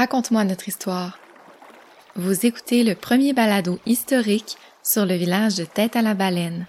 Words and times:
Raconte-moi 0.00 0.44
notre 0.44 0.66
histoire. 0.66 1.18
Vous 2.16 2.46
écoutez 2.46 2.84
le 2.84 2.94
premier 2.94 3.34
balado 3.34 3.78
historique 3.84 4.56
sur 4.82 5.04
le 5.04 5.14
village 5.14 5.56
de 5.56 5.66
Tête 5.66 5.94
à 5.94 6.00
la 6.00 6.14
Baleine. 6.14 6.66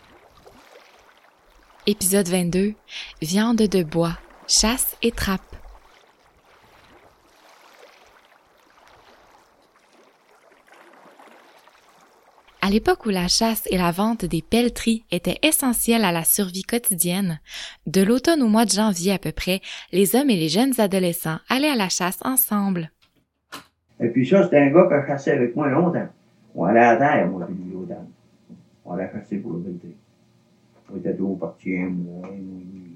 Épisode 1.87 2.27
22. 2.27 2.73
Viande 3.21 3.55
de 3.55 3.83
bois, 3.83 4.17
chasse 4.49 4.97
et 5.01 5.13
trappe. 5.13 5.55
À 12.61 12.69
l'époque 12.69 13.05
où 13.05 13.09
la 13.11 13.29
chasse 13.29 13.63
et 13.67 13.77
la 13.77 13.91
vente 13.91 14.25
des 14.25 14.41
pelleteries 14.41 15.05
étaient 15.09 15.39
essentielles 15.41 16.03
à 16.03 16.11
la 16.11 16.25
survie 16.25 16.63
quotidienne, 16.63 17.39
de 17.87 18.01
l'automne 18.01 18.41
au 18.41 18.49
mois 18.49 18.65
de 18.65 18.71
janvier 18.71 19.13
à 19.13 19.19
peu 19.19 19.31
près, 19.31 19.61
les 19.93 20.17
hommes 20.17 20.29
et 20.29 20.35
les 20.35 20.49
jeunes 20.49 20.77
adolescents 20.81 21.39
allaient 21.47 21.71
à 21.71 21.77
la 21.77 21.87
chasse 21.87 22.19
ensemble. 22.25 22.91
Et 24.01 24.09
puis 24.09 24.27
ça, 24.27 24.43
c'était 24.43 24.57
un 24.57 24.71
gars 24.71 24.87
qui 24.87 24.93
a 24.93 25.07
chassé 25.07 25.31
avec 25.31 25.55
moi 25.55 25.69
longtemps. 25.69 26.07
On 26.55 26.65
allait 26.65 26.79
à 26.79 26.97
terre, 26.97 27.27
moi, 27.27 27.45
puis 27.45 27.55
lui, 27.55 27.75
au 27.75 27.85
dame. 27.85 28.07
On 28.83 28.93
allait 28.93 29.11
chasser 29.11 29.37
pour 29.37 29.53
le 29.53 29.59
vérité. 29.59 29.95
On 30.91 30.97
était 30.97 31.15
toujours 31.15 31.39
partis 31.39 31.77
demi. 31.77 32.91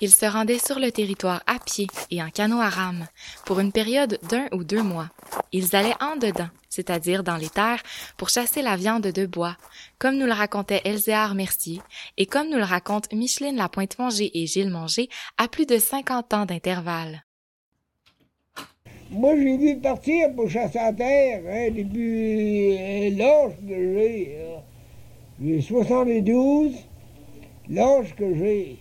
Ils 0.00 0.10
se 0.10 0.26
rendaient 0.26 0.58
sur 0.58 0.80
le 0.80 0.90
territoire 0.90 1.42
à 1.46 1.60
pied 1.64 1.86
et 2.10 2.20
en 2.20 2.28
canot 2.28 2.60
à 2.60 2.68
rame 2.68 3.06
pour 3.46 3.60
une 3.60 3.70
période 3.70 4.18
d'un 4.28 4.46
ou 4.50 4.64
deux 4.64 4.82
mois. 4.82 5.08
Ils 5.52 5.76
allaient 5.76 5.94
en 6.00 6.16
dedans, 6.16 6.48
c'est-à-dire 6.68 7.22
dans 7.24 7.36
les 7.36 7.48
terres, 7.50 7.82
pour 8.16 8.28
chasser 8.30 8.62
la 8.62 8.76
viande 8.76 9.02
de 9.06 9.26
bois, 9.26 9.56
comme 9.98 10.16
nous 10.18 10.26
le 10.26 10.32
racontait 10.32 10.82
Elzéar 10.84 11.34
Mercier 11.34 11.80
et 12.16 12.26
comme 12.26 12.48
nous 12.50 12.58
le 12.58 12.64
racontent 12.64 13.08
Micheline 13.14 13.56
Lapointe-Manger 13.56 14.30
et 14.34 14.46
Gilles 14.46 14.70
Manger 14.70 15.08
à 15.38 15.48
plus 15.48 15.66
de 15.66 15.78
50 15.78 16.34
ans 16.34 16.46
d'intervalle. 16.46 17.24
Moi, 19.10 19.36
j'ai 19.36 19.56
vu 19.58 19.78
partir 19.80 20.34
pour 20.34 20.48
chasser 20.50 20.78
à 20.80 20.92
terre 20.92 21.42
hein, 21.48 21.70
depuis 21.72 22.76
euh, 22.78 23.10
l'âge 23.16 23.52
que 23.60 23.68
j'ai. 23.94 24.36
euh, 24.38 24.58
J'ai 25.42 25.60
72, 25.62 26.74
l'âge 27.68 28.14
que 28.16 28.34
j'ai. 28.34 28.78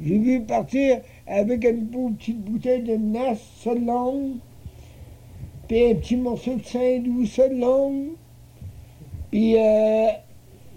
J'ai 0.00 0.18
vu 0.18 0.42
partir 0.44 1.00
avec 1.26 1.64
une 1.64 1.88
petite 1.90 2.40
bouteille 2.42 2.82
de 2.82 2.96
nasse 2.96 3.66
longue, 3.66 4.38
puis 5.68 5.90
un 5.90 5.94
petit 5.94 6.16
morceau 6.16 6.56
de 6.56 6.64
Saint-Doux 6.64 7.26
seule 7.26 7.58
longue, 7.58 8.08
puis 9.30 9.56
euh, 9.56 10.06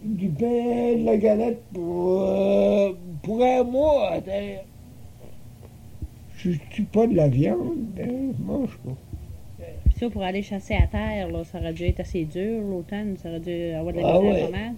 du 0.04 0.28
pain, 0.30 0.96
de 0.98 1.06
la 1.06 1.18
galette 1.18 1.62
pour, 1.74 2.22
euh, 2.22 2.92
pour 3.24 3.44
un 3.44 3.64
mois. 3.64 4.14
Je 6.38 6.52
suis 6.72 6.84
pas 6.84 7.08
de 7.08 7.16
la 7.16 7.28
viande, 7.28 8.00
hein, 8.00 8.34
je 8.38 8.44
mange 8.44 8.78
pas. 8.84 8.98
Ça, 10.00 10.10
pour 10.10 10.24
aller 10.24 10.42
chasser 10.42 10.74
à 10.74 10.88
terre, 10.88 11.30
là, 11.30 11.44
ça 11.44 11.60
aurait 11.60 11.74
dû 11.74 11.84
être 11.86 12.00
assez 12.00 12.26
dur 12.26 12.62
l'automne. 12.62 13.16
Ça 13.18 13.30
aurait 13.30 13.40
dû 13.40 13.72
avoir 13.74 13.94
de 13.94 14.00
la 14.00 14.08
Ah 14.08 14.20
misère 14.20 14.34
ouais. 14.34 14.52
pas 14.52 14.58
mal. 14.58 14.74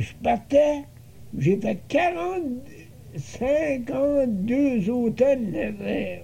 Je 0.00 0.12
partais, 0.22 0.82
j'ai 1.38 1.56
fait 1.56 1.78
40, 1.88 2.42
52 3.16 4.90
automnes 4.90 5.50
là-bas, 5.50 6.22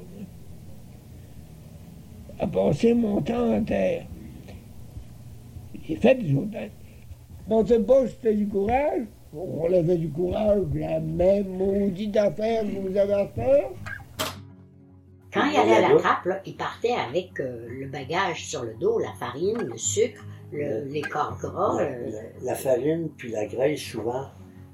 à 2.39 2.47
passer 2.47 2.95
mon 2.95 3.21
temps 3.23 3.55
en 3.57 3.63
terre. 3.65 4.07
J'ai 5.87 5.97
fait 5.97 6.15
des 6.15 6.33
automnes. 6.35 6.71
Je 7.45 7.49
pensais 7.49 7.81
pas 7.81 8.03
que 8.03 8.09
c'était 8.09 8.35
du 8.35 8.49
courage. 8.49 9.03
On 9.37 9.67
avait 9.73 9.97
du 9.99 10.09
courage, 10.11 10.63
la 10.75 11.01
même 11.01 11.49
maudite 11.57 12.17
affaire 12.17 12.63
que 12.63 12.89
vous 12.89 12.97
avez 12.97 13.13
à 13.15 13.27
faire. 13.29 13.69
Quand 15.33 15.47
il 15.51 15.57
allait 15.57 15.85
à 15.85 15.89
la 15.89 15.97
trappe, 15.99 16.25
là, 16.27 16.41
il 16.47 16.57
partait 16.57 16.93
avec 16.93 17.41
euh, 17.41 17.67
le 17.69 17.89
bagage 17.89 18.47
sur 18.47 18.63
le 18.63 18.75
dos, 18.75 19.01
la 19.01 19.13
farine, 19.15 19.59
le 19.59 19.77
sucre, 19.77 20.25
le- 20.53 20.85
les 20.85 21.01
corps 21.03 21.37
gras. 21.41 21.77
La, 21.79 21.83
euh, 21.89 22.11
la- 22.41 22.47
la 22.47 22.55
farine 22.55 23.09
puis 23.17 23.33
la 23.33 23.45
graisse, 23.47 23.81
souvent, 23.81 24.27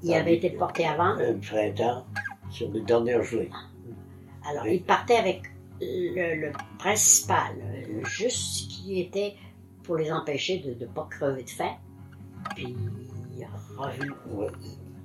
il 0.02 0.12
avait 0.12 0.36
été 0.36 0.50
porté 0.50 0.84
avant. 0.86 1.14
le 1.14 1.38
printemps, 1.38 2.04
sur 2.50 2.70
les 2.70 2.82
dernières 2.82 3.22
gelées. 3.22 3.48
Alors, 4.50 4.64
oui. 4.64 4.74
il 4.76 4.82
partait 4.82 5.16
avec 5.16 5.40
le, 5.80 6.46
le 6.46 6.52
principal, 6.78 7.56
juste 8.04 8.36
ce 8.36 8.68
qui 8.68 9.00
était 9.00 9.36
pour 9.82 9.96
les 9.96 10.12
empêcher 10.12 10.58
de 10.58 10.74
ne 10.74 10.86
pas 10.86 11.06
crever 11.10 11.42
de 11.42 11.50
faim. 11.50 11.74
Puis, 12.54 12.76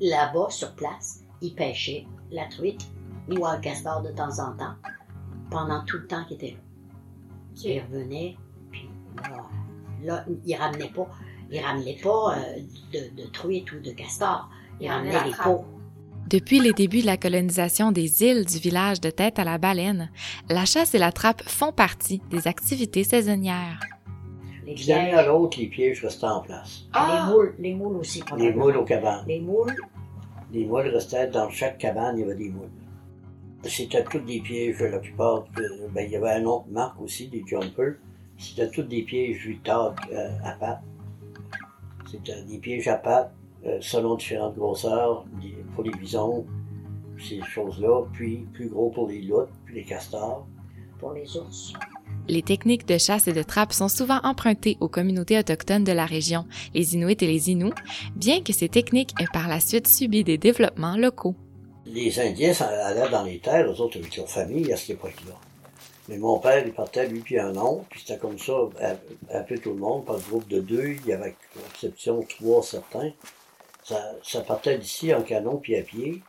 là-bas, 0.01 0.49
sur 0.49 0.75
place, 0.75 1.23
il 1.41 1.55
pêchait 1.55 2.05
la 2.31 2.45
truite 2.45 2.87
ou 3.29 3.45
un 3.45 3.59
castor 3.59 4.01
de 4.01 4.11
temps 4.11 4.39
en 4.39 4.55
temps, 4.55 4.75
pendant 5.49 5.83
tout 5.85 5.97
le 5.97 6.07
temps 6.07 6.23
qu'il 6.25 6.37
était 6.37 6.51
là. 6.51 6.59
Il 7.63 7.81
revenait, 7.81 8.37
puis 8.71 8.89
là, 9.23 9.49
là, 10.03 10.25
il 10.45 10.55
ramenait 10.55 10.91
pas, 10.91 11.07
il 11.49 11.59
ramenait 11.61 11.97
pas 12.03 12.37
euh, 12.37 12.59
de, 12.93 13.23
de 13.23 13.27
truite 13.29 13.71
ou 13.71 13.79
de 13.79 13.91
castor, 13.91 14.49
il 14.79 14.89
ramenait 14.89 15.25
les 15.25 15.33
pots. 15.43 15.65
Depuis 16.27 16.59
les 16.59 16.73
débuts 16.73 17.01
de 17.01 17.05
la 17.05 17.17
colonisation 17.17 17.91
des 17.91 18.23
îles 18.23 18.45
du 18.45 18.57
village 18.57 18.99
de 18.99 19.09
Tête 19.11 19.37
à 19.37 19.43
la 19.43 19.57
Baleine, 19.57 20.09
la 20.49 20.65
chasse 20.65 20.95
et 20.95 20.97
la 20.97 21.11
trappe 21.11 21.43
font 21.43 21.71
partie 21.71 22.21
des 22.31 22.47
activités 22.47 23.03
saisonnières. 23.03 23.79
Les 24.65 24.73
Puis 24.73 24.87
d'année 24.87 25.13
à 25.13 25.25
l'autre, 25.27 25.59
les 25.59 25.67
pièges 25.67 26.03
restaient 26.03 26.25
en 26.25 26.41
place. 26.41 26.85
les 26.95 27.31
moules, 27.31 27.55
les 27.59 27.73
moules 27.75 27.97
aussi. 27.97 28.23
Les 28.37 28.51
moules 28.51 28.77
aux 28.77 28.83
cabanes. 28.85 29.23
Les 29.27 29.39
moules, 29.39 29.75
Les 30.51 30.65
moules 30.65 30.87
restaient 30.87 31.27
dans 31.27 31.49
chaque 31.49 31.77
cabane, 31.77 32.17
il 32.17 32.21
y 32.21 32.23
avait 32.23 32.35
des 32.35 32.49
moules. 32.49 32.69
C'était 33.63 34.03
tous 34.03 34.19
des 34.19 34.39
pièges, 34.41 34.79
la 34.79 34.99
plupart. 34.99 35.45
euh, 35.59 35.87
ben, 35.93 36.05
il 36.05 36.11
y 36.11 36.15
avait 36.15 36.31
un 36.41 36.45
autre 36.45 36.65
marque 36.71 36.99
aussi, 37.01 37.27
des 37.27 37.43
jumpers. 37.45 37.95
C'était 38.37 38.69
tous 38.69 38.83
des 38.83 39.01
pièges 39.03 39.45
Victor 39.45 39.95
euh, 40.13 40.29
à 40.43 40.51
pattes. 40.53 40.81
C'était 42.09 42.41
des 42.43 42.57
pièges 42.59 42.87
à 42.87 42.95
pattes, 42.95 43.33
euh, 43.65 43.77
selon 43.81 44.15
différentes 44.15 44.55
grosseurs, 44.55 45.25
des- 45.41 45.57
pour 45.75 45.83
les 45.83 45.91
bisons, 45.91 46.45
ces 47.19 47.41
choses-là, 47.41 48.05
puis 48.13 48.47
plus 48.53 48.69
gros 48.69 48.89
pour 48.89 49.07
les 49.07 49.21
loutres, 49.21 49.51
puis 49.65 49.75
les 49.75 49.83
castors. 49.83 50.47
pour 50.99 51.11
les 51.11 51.37
ours. 51.37 51.73
Les 52.27 52.41
techniques 52.41 52.87
de 52.87 52.97
chasse 52.97 53.27
et 53.27 53.33
de 53.33 53.43
trappe 53.43 53.73
sont 53.73 53.89
souvent 53.89 54.19
empruntées 54.23 54.77
aux 54.79 54.87
communautés 54.87 55.37
autochtones 55.37 55.83
de 55.83 55.91
la 55.91 56.05
région, 56.05 56.45
les 56.73 56.95
Inuits 56.95 57.17
et 57.19 57.27
les 57.27 57.51
Inuits, 57.51 57.73
bien 58.15 58.41
que 58.41 58.53
ces 58.53 58.69
techniques 58.69 59.13
aient 59.19 59.27
par 59.31 59.47
la 59.47 59.59
suite 59.59 59.87
subi 59.87 60.23
des 60.23 60.37
développements 60.37 60.97
locaux. 60.97 61.35
Les 61.85 62.19
Indiens 62.19 62.53
s'en 62.53 62.65
allaient 62.65 63.09
dans 63.11 63.23
les 63.23 63.39
terres, 63.39 63.69
eux 63.69 63.79
autres 63.79 63.99
avec 63.99 64.15
leur 64.17 64.29
famille 64.29 64.71
à 64.73 64.77
cette 64.77 64.91
époque-là. 64.91 65.35
Mais 66.07 66.17
mon 66.17 66.39
père, 66.39 66.65
il 66.65 66.71
partait, 66.71 67.07
lui, 67.07 67.19
puis 67.19 67.39
un 67.39 67.55
oncle, 67.57 67.85
puis 67.89 67.99
c'était 67.99 68.19
comme 68.19 68.37
ça, 68.39 68.53
un, 69.33 69.41
peu 69.41 69.57
tout 69.57 69.71
le 69.71 69.79
monde, 69.79 70.05
par 70.05 70.19
groupe 70.19 70.47
de 70.47 70.59
deux, 70.59 70.95
il 71.03 71.05
y 71.05 71.13
avait, 71.13 71.35
exception 71.73 72.23
trois 72.23 72.63
certains. 72.63 73.11
Ça, 73.85 73.97
ça 74.23 74.41
partait 74.41 74.79
d'ici 74.79 75.13
en 75.13 75.21
canot 75.21 75.59
puis 75.59 75.75
à 75.75 75.83
pied, 75.83 76.23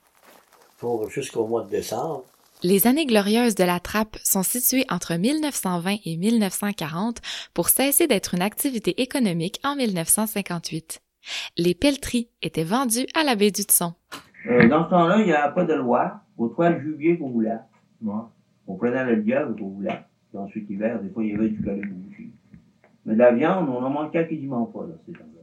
pour 0.77 1.09
jusqu'au 1.09 1.47
mois 1.47 1.65
de 1.65 1.71
décembre. 1.71 2.25
Les 2.63 2.87
années 2.87 3.07
glorieuses 3.07 3.55
de 3.55 3.65
la 3.65 3.81
trappe 3.81 4.19
sont 4.23 4.43
situées 4.43 4.85
entre 4.91 5.15
1920 5.15 5.97
et 6.05 6.19
1940 6.19 7.23
pour 7.55 7.71
cesser 7.71 8.07
d'être 8.07 8.35
une 8.35 8.43
activité 8.43 9.01
économique 9.01 9.59
en 9.65 9.75
1958. 9.75 11.01
Les 11.57 11.75
pelleteries 11.75 12.29
étaient 12.43 12.63
vendues 12.63 13.07
à 13.15 13.25
la 13.25 13.37
baie 13.37 13.51
du 13.51 13.63
Tson. 13.63 13.95
Euh, 14.51 14.69
dans 14.69 14.85
ce 14.85 14.91
temps-là, 14.91 15.21
il 15.21 15.25
n'y 15.25 15.33
avait 15.33 15.55
pas 15.55 15.65
de 15.65 15.73
loi. 15.73 16.21
Au 16.37 16.49
toit 16.49 16.69
le 16.69 16.81
juillet 16.81 17.17
qu'on 17.17 17.31
voulait. 17.31 17.57
On 18.67 18.75
prenait 18.77 19.07
le 19.07 19.23
diable 19.23 19.59
qu'on 19.59 19.71
voulait. 19.71 20.01
Puis 20.29 20.39
ensuite, 20.39 20.69
l'hiver, 20.69 21.01
des 21.01 21.09
fois, 21.09 21.25
il 21.25 21.31
y 21.31 21.35
avait 21.35 21.49
du 21.49 21.63
caribou 21.63 22.03
aussi. 22.11 22.33
Mais 23.07 23.15
de 23.15 23.19
la 23.19 23.33
viande, 23.33 23.71
on 23.71 23.83
en 23.83 23.89
manquait 23.89 24.29
quasiment 24.29 24.67
pas, 24.67 24.81
là, 24.81 24.95
ces 25.07 25.13
temps-là. 25.13 25.36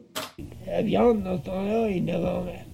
La 0.68 0.82
viande, 0.82 1.24
dans 1.24 1.38
ce 1.38 1.44
temps-là, 1.44 1.90
il 1.90 2.06
ne 2.06 2.14
vendait. 2.18 2.66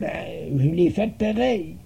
Ben, 0.00 0.58
je 0.58 0.68
l'ai 0.68 0.90
fait 0.90 1.10
pareil. 1.16 1.76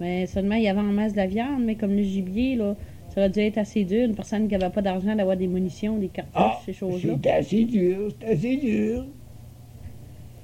Mais 0.00 0.26
seulement, 0.26 0.54
il 0.54 0.62
y 0.62 0.68
avait 0.68 0.80
en 0.80 0.84
masse 0.84 1.12
de 1.12 1.18
la 1.18 1.26
viande, 1.26 1.62
mais 1.64 1.74
comme 1.76 1.94
le 1.94 2.02
gibier, 2.02 2.56
là, 2.56 2.74
ça 3.08 3.20
aurait 3.20 3.30
dû 3.30 3.40
être 3.40 3.58
assez 3.58 3.84
dur. 3.84 4.06
Une 4.08 4.14
personne 4.14 4.48
qui 4.48 4.56
n'avait 4.56 4.72
pas 4.72 4.80
d'argent 4.82 5.14
d'avoir 5.14 5.36
des 5.36 5.46
munitions, 5.46 5.98
des 5.98 6.08
cartouches, 6.08 6.34
Ah, 6.34 6.58
ces 6.64 6.72
choses-là. 6.72 7.14
c'est 7.22 7.30
assez 7.30 7.64
dur, 7.64 8.08
c'est 8.20 8.26
assez 8.28 8.56
dur. 8.56 9.04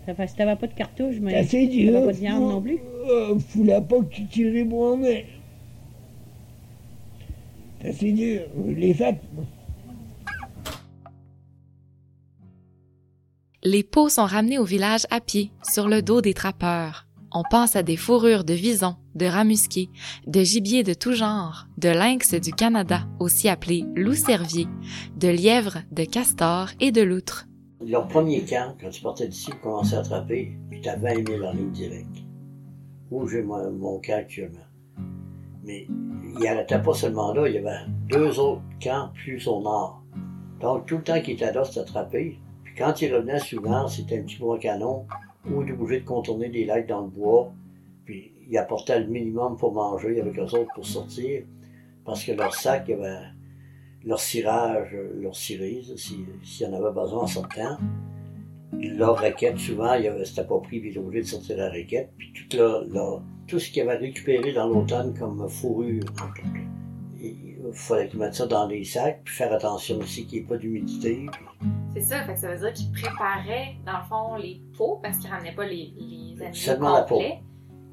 Ça 0.04 0.14
fait, 0.14 0.26
si 0.28 0.36
t'avais 0.36 0.56
pas 0.56 0.66
de 0.66 0.74
cartouches, 0.74 1.14
C'est 1.16 1.20
mais 1.20 1.34
assez 1.34 1.66
dur. 1.66 1.92
t'avais 1.92 2.06
pas 2.06 2.12
de 2.12 2.18
viande 2.18 2.42
Faut- 2.42 2.50
non 2.50 2.60
plus. 2.62 2.78
Euh, 3.10 3.38
Fous-la 3.38 3.80
pas 3.80 3.96
que 4.00 4.20
tu 4.30 4.66
pour 4.68 4.82
en 4.82 5.02
est. 5.04 5.26
C'est 7.80 7.88
assez 7.88 8.12
dur. 8.12 8.42
Je 8.68 8.72
l'ai 8.72 8.94
fait. 8.94 9.16
moi. 9.34 9.44
Les 13.68 13.82
peaux 13.82 14.08
sont 14.08 14.26
ramenées 14.26 14.60
au 14.60 14.64
village 14.64 15.08
à 15.10 15.20
pied, 15.20 15.50
sur 15.68 15.88
le 15.88 16.00
dos 16.00 16.20
des 16.20 16.34
trappeurs. 16.34 17.08
On 17.32 17.42
pense 17.50 17.74
à 17.74 17.82
des 17.82 17.96
fourrures 17.96 18.44
de 18.44 18.54
vison, 18.54 18.94
de 19.16 19.26
rat 19.26 19.42
musqué, 19.42 19.90
de 20.28 20.40
gibier 20.42 20.84
de 20.84 20.94
tout 20.94 21.14
genre, 21.14 21.66
de 21.76 21.88
lynx 21.88 22.32
du 22.34 22.52
Canada, 22.52 23.00
aussi 23.18 23.48
appelé 23.48 23.84
loup-cervier, 23.96 24.68
de 25.16 25.26
lièvre, 25.26 25.78
de 25.90 26.04
castor 26.04 26.68
et 26.78 26.92
de 26.92 27.02
loutre. 27.02 27.48
Leur 27.84 28.06
premier 28.06 28.44
camp, 28.44 28.76
quand 28.80 28.90
tu 28.90 29.02
partais 29.02 29.26
d'ici 29.26 29.50
pour 29.50 29.62
commencer 29.62 29.96
à 29.96 29.98
attraper, 29.98 30.56
puis 30.70 30.80
tu 30.80 30.88
as 30.88 30.94
20 30.94 31.26
000 31.28 31.42
en 31.42 31.52
ligne 31.52 31.72
directe. 31.72 32.18
Où 33.10 33.26
j'ai 33.26 33.42
mon, 33.42 33.72
mon 33.72 33.98
camp 33.98 34.18
actuellement. 34.20 34.60
Mais 35.64 35.88
il 35.88 36.38
n'arrêtait 36.38 36.80
pas 36.80 36.94
seulement 36.94 37.32
là, 37.32 37.48
il 37.48 37.56
y 37.56 37.58
avait 37.58 37.84
deux 38.08 38.38
autres 38.38 38.62
camps 38.80 39.10
plus 39.12 39.44
au 39.48 39.60
nord. 39.60 40.04
Donc 40.60 40.86
tout 40.86 40.98
le 40.98 41.02
temps 41.02 41.20
qu'il 41.20 41.34
était 41.34 41.52
là, 41.52 41.64
c'était 41.64 41.80
attrapé. 41.80 42.38
Quand 42.76 43.00
il 43.00 43.14
revenait 43.14 43.38
souvent, 43.38 43.88
c'était 43.88 44.18
un 44.18 44.22
petit 44.22 44.38
bois 44.38 44.58
canon, 44.58 45.06
ou 45.50 45.62
il 45.62 45.72
obligé 45.72 46.00
de 46.00 46.04
contourner 46.04 46.48
des 46.48 46.64
lacs 46.64 46.86
dans 46.86 47.02
le 47.02 47.08
bois. 47.08 47.52
Puis 48.04 48.32
il 48.48 48.58
apportait 48.58 49.00
le 49.00 49.06
minimum 49.06 49.56
pour 49.56 49.72
manger 49.72 50.20
avec 50.20 50.38
eux 50.38 50.42
autres 50.42 50.72
pour 50.74 50.86
sortir. 50.86 51.42
Parce 52.04 52.22
que 52.24 52.32
leur 52.32 52.54
sac, 52.54 52.90
leur 54.04 54.20
cirage, 54.20 54.94
leur 55.14 55.34
cirise, 55.34 55.94
s'il 55.96 56.66
y 56.66 56.68
en 56.68 56.74
avait 56.74 56.94
besoin 56.94 57.22
en 57.22 57.26
sortant. 57.26 57.78
Leur 58.72 59.16
raquette, 59.16 59.58
souvent, 59.58 59.96
c'était 60.24 60.44
pas 60.44 60.58
pris, 60.58 60.80
puis 60.80 60.92
ils 60.94 60.98
étaient 60.98 61.20
de 61.20 61.22
sortir 61.22 61.56
la 61.56 61.70
raquette. 61.70 62.10
Puis 62.18 62.32
tout 62.48 63.58
ce 63.58 63.70
qu'ils 63.70 63.82
avaient 63.82 63.96
récupéré 63.96 64.52
dans 64.52 64.68
l'automne 64.68 65.14
comme 65.18 65.48
fourrure, 65.48 66.04
il 67.68 67.74
fallait 67.74 68.08
qu'ils 68.08 68.18
mettent 68.20 68.34
ça 68.34 68.46
dans 68.46 68.66
des 68.68 68.84
sacs, 68.84 69.20
puis 69.24 69.34
faire 69.34 69.52
attention 69.52 69.98
aussi 69.98 70.26
qu'il 70.26 70.38
n'y 70.40 70.44
ait 70.44 70.48
pas 70.48 70.56
d'humidité. 70.56 71.26
C'est 71.94 72.02
ça, 72.02 72.22
fait 72.24 72.34
que 72.34 72.40
ça 72.40 72.48
veut 72.54 72.58
dire 72.58 72.72
qu'ils 72.72 72.92
préparaient, 72.92 73.76
dans 73.84 73.98
le 73.98 74.04
fond, 74.08 74.36
les 74.36 74.60
peaux, 74.76 74.98
parce 75.02 75.18
qu'ils 75.18 75.30
ramenaient 75.30 75.54
pas 75.54 75.66
les, 75.66 75.92
les 75.98 76.36
animaux 76.42 76.54
Seulement 76.54 76.94
la 76.96 77.02
peau. 77.02 77.16
complets. 77.16 77.40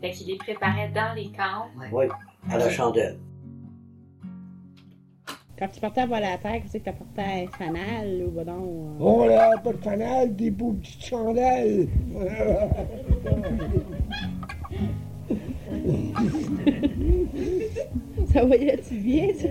Fait 0.02 0.12
qu'ils 0.12 0.28
les 0.28 0.36
préparaient 0.38 0.92
dans 0.94 1.14
les 1.16 1.32
camps. 1.32 1.68
Oui, 1.92 2.06
à 2.50 2.58
la 2.58 2.70
chandelle. 2.70 3.18
Quand 5.58 5.68
tu 5.70 5.80
partais 5.80 6.06
voir 6.08 6.20
la 6.20 6.38
terre, 6.40 6.62
qu'est-ce 6.64 6.80
que 6.84 6.90
tu 6.90 6.96
portais 6.96 7.22
un 7.22 7.48
fanal 7.58 8.24
ou 8.28 8.32
ben 8.32 8.44
non? 8.46 8.96
euh, 9.00 9.00
On 9.00 9.26
n'a 9.28 9.58
pas 9.60 9.72
de 9.72 9.78
fanal, 9.78 10.36
des 10.36 10.50
beaux 10.52 10.74
petites 10.74 11.06
chandelles. 11.06 11.88
Ça 18.32 18.46
voyait-tu 18.46 18.96
bien, 18.96 19.28
ça? 19.34 19.48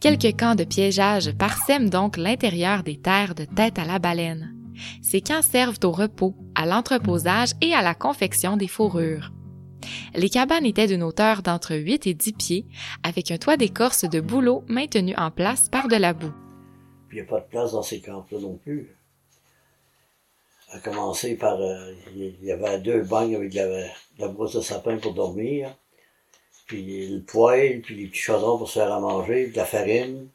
Quelques 0.00 0.38
camps 0.38 0.54
de 0.54 0.62
piégeage 0.64 1.32
parsèment 1.32 1.90
donc 1.90 2.16
l'intérieur 2.16 2.84
des 2.84 2.96
terres 2.96 3.34
de 3.34 3.44
tête 3.44 3.78
à 3.80 3.84
la 3.84 3.98
baleine. 3.98 4.54
Ces 5.02 5.20
camps 5.20 5.42
servent 5.42 5.80
au 5.82 5.90
repos, 5.90 6.36
à 6.54 6.66
l'entreposage 6.66 7.50
et 7.60 7.74
à 7.74 7.82
la 7.82 7.94
confection 7.94 8.56
des 8.56 8.68
fourrures. 8.68 9.32
Les 10.14 10.28
cabanes 10.28 10.66
étaient 10.66 10.86
d'une 10.86 11.02
hauteur 11.02 11.42
d'entre 11.42 11.74
8 11.74 12.06
et 12.06 12.14
10 12.14 12.32
pieds, 12.34 12.66
avec 13.02 13.30
un 13.30 13.38
toit 13.38 13.56
d'écorce 13.56 14.04
de 14.04 14.20
bouleau 14.20 14.64
maintenu 14.68 15.14
en 15.16 15.32
place 15.32 15.68
par 15.68 15.88
de 15.88 15.96
la 15.96 16.14
boue. 16.14 16.32
Puis 17.08 17.18
il 17.18 17.22
n'y 17.22 17.26
a 17.26 17.30
pas 17.30 17.40
de 17.40 17.46
place 17.46 17.72
dans 17.72 17.82
ces 17.82 18.00
camps-là 18.00 18.38
non 18.40 18.56
plus. 18.56 18.97
À 20.70 20.78
commencer 20.80 21.36
par, 21.36 21.60
euh, 21.60 21.92
il 22.14 22.44
y 22.44 22.52
avait 22.52 22.78
deux 22.80 23.02
bagnes 23.02 23.36
avec 23.36 23.50
de 23.52 23.56
la, 23.56 23.66
de 23.66 23.90
la 24.18 24.28
brousse 24.28 24.54
de 24.54 24.60
sapin 24.60 24.98
pour 24.98 25.14
dormir, 25.14 25.74
puis 26.66 27.08
le 27.08 27.22
poêle, 27.22 27.80
puis 27.80 27.94
les 27.96 28.06
petits 28.08 28.20
chaudrons 28.20 28.58
pour 28.58 28.68
se 28.68 28.78
faire 28.78 28.92
à 28.92 29.00
manger, 29.00 29.44
puis 29.44 29.52
de 29.52 29.56
la 29.56 29.64
farine. 29.64 30.28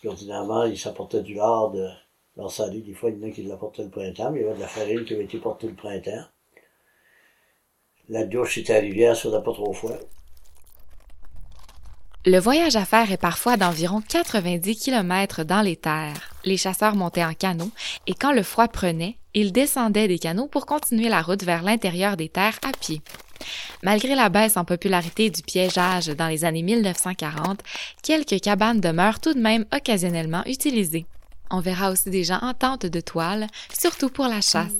Puis 0.00 0.08
ordinairement, 0.08 0.64
ils 0.64 0.78
s'apportaient 0.78 1.22
du 1.22 1.34
lard 1.34 1.70
de 1.70 1.88
leur. 2.36 2.70
Des 2.70 2.94
fois, 2.94 3.10
il 3.10 3.18
y 3.18 3.24
en 3.24 3.28
a 3.28 3.30
qui 3.30 3.42
l'apportaient 3.42 3.84
le 3.84 3.90
printemps, 3.90 4.30
mais 4.30 4.40
il 4.40 4.42
y 4.42 4.46
avait 4.46 4.56
de 4.56 4.60
la 4.60 4.68
farine 4.68 5.04
qui 5.04 5.14
avait 5.14 5.24
été 5.24 5.38
portée 5.38 5.68
le 5.68 5.74
printemps. 5.74 6.24
La 8.08 8.24
douche, 8.24 8.56
c'était 8.56 8.76
à 8.76 8.80
rivière, 8.80 9.14
ça 9.14 9.24
faisait 9.24 9.42
pas 9.42 9.52
trop 9.52 9.72
froid. 9.72 9.96
Le 12.26 12.38
voyage 12.38 12.76
à 12.76 12.84
faire 12.84 13.12
est 13.12 13.16
parfois 13.16 13.56
d'environ 13.56 14.02
90 14.06 14.76
km 14.76 15.44
dans 15.44 15.62
les 15.62 15.76
terres. 15.76 16.34
Les 16.44 16.56
chasseurs 16.56 16.96
montaient 16.96 17.24
en 17.24 17.34
canot 17.34 17.70
et 18.06 18.14
quand 18.14 18.32
le 18.32 18.42
froid 18.42 18.68
prenait, 18.68 19.16
ils 19.34 19.52
descendaient 19.52 20.08
des 20.08 20.18
canots 20.18 20.48
pour 20.48 20.66
continuer 20.66 21.08
la 21.08 21.22
route 21.22 21.42
vers 21.42 21.62
l'intérieur 21.62 22.16
des 22.16 22.28
terres 22.28 22.58
à 22.62 22.72
pied. 22.72 23.00
Malgré 23.82 24.14
la 24.14 24.28
baisse 24.28 24.56
en 24.56 24.64
popularité 24.64 25.30
du 25.30 25.42
piégeage 25.42 26.08
dans 26.08 26.28
les 26.28 26.44
années 26.44 26.62
1940, 26.62 27.60
quelques 28.02 28.40
cabanes 28.40 28.80
demeurent 28.80 29.20
tout 29.20 29.34
de 29.34 29.40
même 29.40 29.64
occasionnellement 29.74 30.44
utilisées. 30.46 31.06
On 31.50 31.60
verra 31.60 31.90
aussi 31.90 32.10
des 32.10 32.24
gens 32.24 32.38
en 32.42 32.54
tente 32.54 32.86
de 32.86 33.00
toile, 33.00 33.46
surtout 33.76 34.08
pour 34.08 34.26
la 34.26 34.40
chasse. 34.40 34.70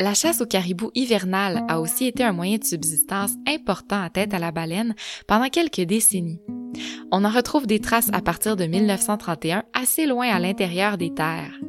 La 0.00 0.14
chasse 0.14 0.40
au 0.40 0.46
caribou 0.46 0.90
hivernal 0.94 1.64
a 1.68 1.80
aussi 1.80 2.06
été 2.06 2.24
un 2.24 2.32
moyen 2.32 2.58
de 2.58 2.64
subsistance 2.64 3.32
important 3.46 4.02
à 4.02 4.10
tête 4.10 4.34
à 4.34 4.38
la 4.38 4.50
baleine 4.50 4.94
pendant 5.28 5.48
quelques 5.48 5.80
décennies. 5.82 6.40
On 7.12 7.24
en 7.24 7.30
retrouve 7.30 7.66
des 7.66 7.78
traces 7.80 8.10
à 8.12 8.20
partir 8.20 8.56
de 8.56 8.64
1931 8.64 9.64
assez 9.72 10.06
loin 10.06 10.28
à 10.28 10.40
l'intérieur 10.40 10.98
des 10.98 11.14
terres. 11.14 11.60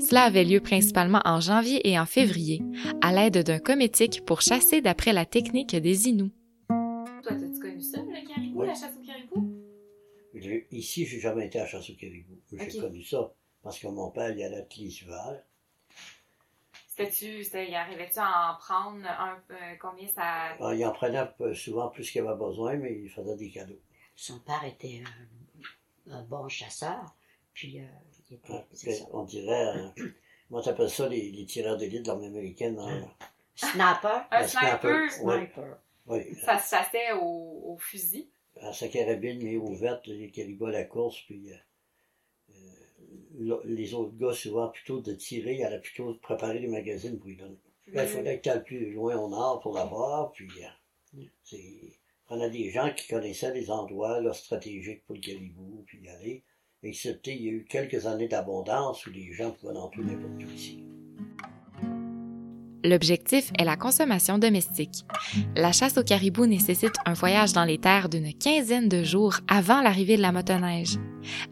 Cela 0.00 0.22
avait 0.22 0.44
lieu 0.44 0.60
principalement 0.60 1.20
en 1.26 1.40
janvier 1.40 1.86
et 1.86 1.98
en 1.98 2.06
février, 2.06 2.62
à 3.02 3.12
l'aide 3.12 3.42
d'un 3.44 3.58
cométique 3.58 4.24
pour 4.24 4.40
chasser 4.40 4.80
d'après 4.80 5.12
la 5.12 5.26
technique 5.26 5.76
des 5.76 6.08
Inuits. 6.08 6.32
Toi, 6.68 7.32
as-tu 7.32 7.60
connu 7.60 7.80
ça, 7.82 8.00
le 8.00 8.26
caribou, 8.26 8.60
Oui. 8.60 8.66
la 8.68 8.74
chasse 8.74 8.94
au 8.98 9.06
caribou? 9.06 9.52
Ici, 10.70 11.04
j'ai 11.04 11.20
jamais 11.20 11.46
été 11.46 11.58
à 11.58 11.64
la 11.64 11.68
chasse 11.68 11.90
au 11.90 11.94
caribou. 11.94 12.40
J'ai 12.50 12.80
connu 12.80 13.02
ça 13.04 13.34
parce 13.62 13.78
que 13.78 13.86
mon 13.88 14.10
père, 14.10 14.30
il 14.34 14.42
allait. 14.42 14.66
C'était-tu, 16.96 17.44
c'était, 17.44 17.68
y 17.70 17.74
arrivait-tu 17.74 18.18
à 18.18 18.52
en 18.52 18.56
prendre 18.58 19.04
un, 19.06 19.36
euh, 19.50 19.74
combien 19.80 20.08
ça... 20.08 20.56
Ah, 20.60 20.74
il 20.74 20.84
en 20.86 20.92
prenait 20.92 21.28
souvent 21.54 21.88
plus 21.88 22.10
qu'il 22.10 22.22
avait 22.26 22.36
besoin, 22.38 22.76
mais 22.76 22.94
il 23.02 23.10
faisait 23.10 23.36
des 23.36 23.50
cadeaux. 23.50 23.78
Son 24.14 24.38
père 24.40 24.64
était 24.64 25.02
un, 26.08 26.12
un 26.14 26.22
bon 26.22 26.48
chasseur, 26.48 27.04
puis 27.52 27.80
euh, 27.80 27.84
il 28.30 28.36
était, 28.36 28.64
ça, 28.72 29.04
on 29.12 29.24
dirait, 29.24 29.76
euh, 29.76 29.88
moi 30.48 30.62
j'appelle 30.62 30.88
ça 30.88 31.06
les, 31.06 31.30
les 31.32 31.44
tireurs 31.44 31.76
d'élite 31.76 32.02
de 32.04 32.08
l'armée 32.08 32.28
américaine. 32.28 32.78
hein? 32.78 33.10
snapper, 33.54 34.20
Un 34.30 34.46
sniper. 35.10 35.78
Oui, 36.06 36.34
ça 36.36 36.58
se 36.58 36.70
chassait 36.74 37.12
au, 37.12 37.72
au 37.72 37.76
fusil. 37.78 38.30
à 38.62 38.72
sa 38.72 38.88
carabine, 38.88 39.42
mais 39.42 39.56
ouverte, 39.56 40.06
les 40.06 40.30
caribous 40.30 40.66
à 40.66 40.70
la 40.72 40.84
course, 40.84 41.20
puis 41.26 41.52
euh, 41.52 41.56
les 43.64 43.94
autres 43.94 44.16
gars, 44.16 44.32
souvent, 44.32 44.68
plutôt 44.68 45.00
de 45.00 45.12
tirer, 45.12 45.62
allaient 45.62 45.80
plutôt 45.80 46.14
préparer 46.14 46.58
les 46.58 46.68
magazines 46.68 47.18
pour 47.18 47.30
y 47.30 47.36
donner. 47.36 47.58
Là, 47.92 48.04
il 48.04 48.08
fallait 48.08 48.38
que 48.38 48.42
tu 48.42 48.48
ailles 48.48 48.64
plus 48.64 48.92
loin 48.92 49.16
au 49.16 49.28
nord 49.28 49.60
pour 49.60 49.74
l'avoir, 49.74 50.32
puis 50.32 50.48
euh. 50.62 51.88
On 52.28 52.40
a 52.40 52.48
des 52.48 52.70
gens 52.70 52.92
qui 52.92 53.06
connaissaient 53.06 53.54
les 53.54 53.70
endroits 53.70 54.20
là, 54.20 54.32
stratégiques 54.32 55.04
pour 55.04 55.14
le 55.14 55.20
caribou, 55.20 55.84
puis 55.86 56.00
y 56.02 56.08
aller. 56.08 56.42
Excepté, 56.82 57.34
il 57.34 57.42
y 57.42 57.48
a 57.48 57.52
eu 57.52 57.64
quelques 57.64 58.06
années 58.06 58.28
d'abondance 58.28 59.06
où 59.06 59.10
les 59.10 59.32
gens 59.32 59.52
pouvaient 59.52 59.76
en 59.76 59.88
tout 59.88 60.02
n'importe 60.02 60.42
où 60.42 60.54
ici. 60.54 60.82
L'objectif 62.86 63.50
est 63.58 63.64
la 63.64 63.76
consommation 63.76 64.38
domestique. 64.38 65.04
La 65.56 65.72
chasse 65.72 65.98
au 65.98 66.04
caribou 66.04 66.46
nécessite 66.46 66.94
un 67.04 67.14
voyage 67.14 67.52
dans 67.52 67.64
les 67.64 67.78
terres 67.78 68.08
d'une 68.08 68.32
quinzaine 68.32 68.88
de 68.88 69.02
jours 69.02 69.40
avant 69.48 69.80
l'arrivée 69.80 70.16
de 70.16 70.22
la 70.22 70.30
motoneige. 70.30 70.96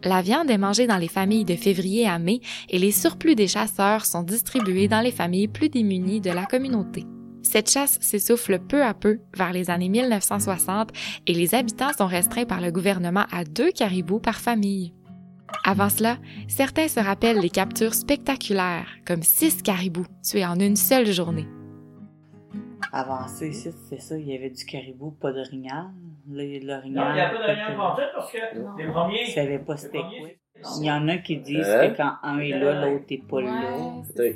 La 0.05 0.21
viande 0.21 0.49
est 0.49 0.57
mangée 0.57 0.87
dans 0.87 0.97
les 0.97 1.09
familles 1.09 1.43
de 1.43 1.57
février 1.57 2.07
à 2.07 2.19
mai 2.19 2.39
et 2.69 2.79
les 2.79 2.91
surplus 2.91 3.35
des 3.35 3.49
chasseurs 3.49 4.05
sont 4.05 4.23
distribués 4.23 4.87
dans 4.87 5.01
les 5.01 5.11
familles 5.11 5.49
plus 5.49 5.67
démunies 5.67 6.21
de 6.21 6.31
la 6.31 6.45
communauté. 6.45 7.03
Cette 7.43 7.69
chasse 7.69 7.99
s'essouffle 7.99 8.59
peu 8.59 8.81
à 8.81 8.93
peu 8.93 9.19
vers 9.35 9.51
les 9.51 9.69
années 9.69 9.89
1960 9.89 10.91
et 11.27 11.33
les 11.33 11.53
habitants 11.53 11.91
sont 11.97 12.07
restreints 12.07 12.45
par 12.45 12.61
le 12.61 12.71
gouvernement 12.71 13.25
à 13.29 13.43
deux 13.43 13.71
caribous 13.71 14.19
par 14.19 14.39
famille. 14.39 14.94
Avant 15.63 15.89
cela, 15.89 16.17
certains 16.47 16.87
se 16.87 16.99
rappellent 16.99 17.39
les 17.39 17.49
captures 17.49 17.93
spectaculaires, 17.93 18.87
comme 19.05 19.23
six 19.23 19.61
caribous 19.61 20.05
tués 20.23 20.45
en 20.45 20.59
une 20.59 20.75
seule 20.75 21.07
journée. 21.07 21.47
Avancé 22.91 23.49
ici, 23.49 23.69
c'est 23.89 23.99
ça, 23.99 24.17
il 24.17 24.27
y 24.27 24.35
avait 24.35 24.49
du 24.49 24.63
caribou, 24.65 25.11
pas 25.11 25.31
de 25.31 25.41
rignal. 25.41 25.85
Le, 26.29 26.43
le 26.59 26.65
Non, 26.65 26.79
rignal. 26.81 27.33
il 27.47 27.55
n'y 27.55 27.61
a 27.61 27.75
pas 27.75 27.91
en 27.91 27.95
tête 27.95 28.09
parce 28.15 28.31
que 28.31 28.37
les 28.77 28.87
premiers. 28.87 29.59
Pas 29.65 29.77
c'était 29.77 29.97
quoi. 29.99 30.09
Il 30.79 30.85
y 30.85 30.91
en 30.91 31.07
a 31.09 31.17
qui 31.17 31.37
disent 31.37 31.67
Hein? 31.67 31.89
que 31.89 31.97
quand 31.97 32.13
un 32.23 32.39
est 32.39 32.49
là, 32.57 32.85
l'autre 32.87 33.05
est 33.09 33.17
pas 33.27 33.41
là. 33.41 33.61
c'est 34.15 34.35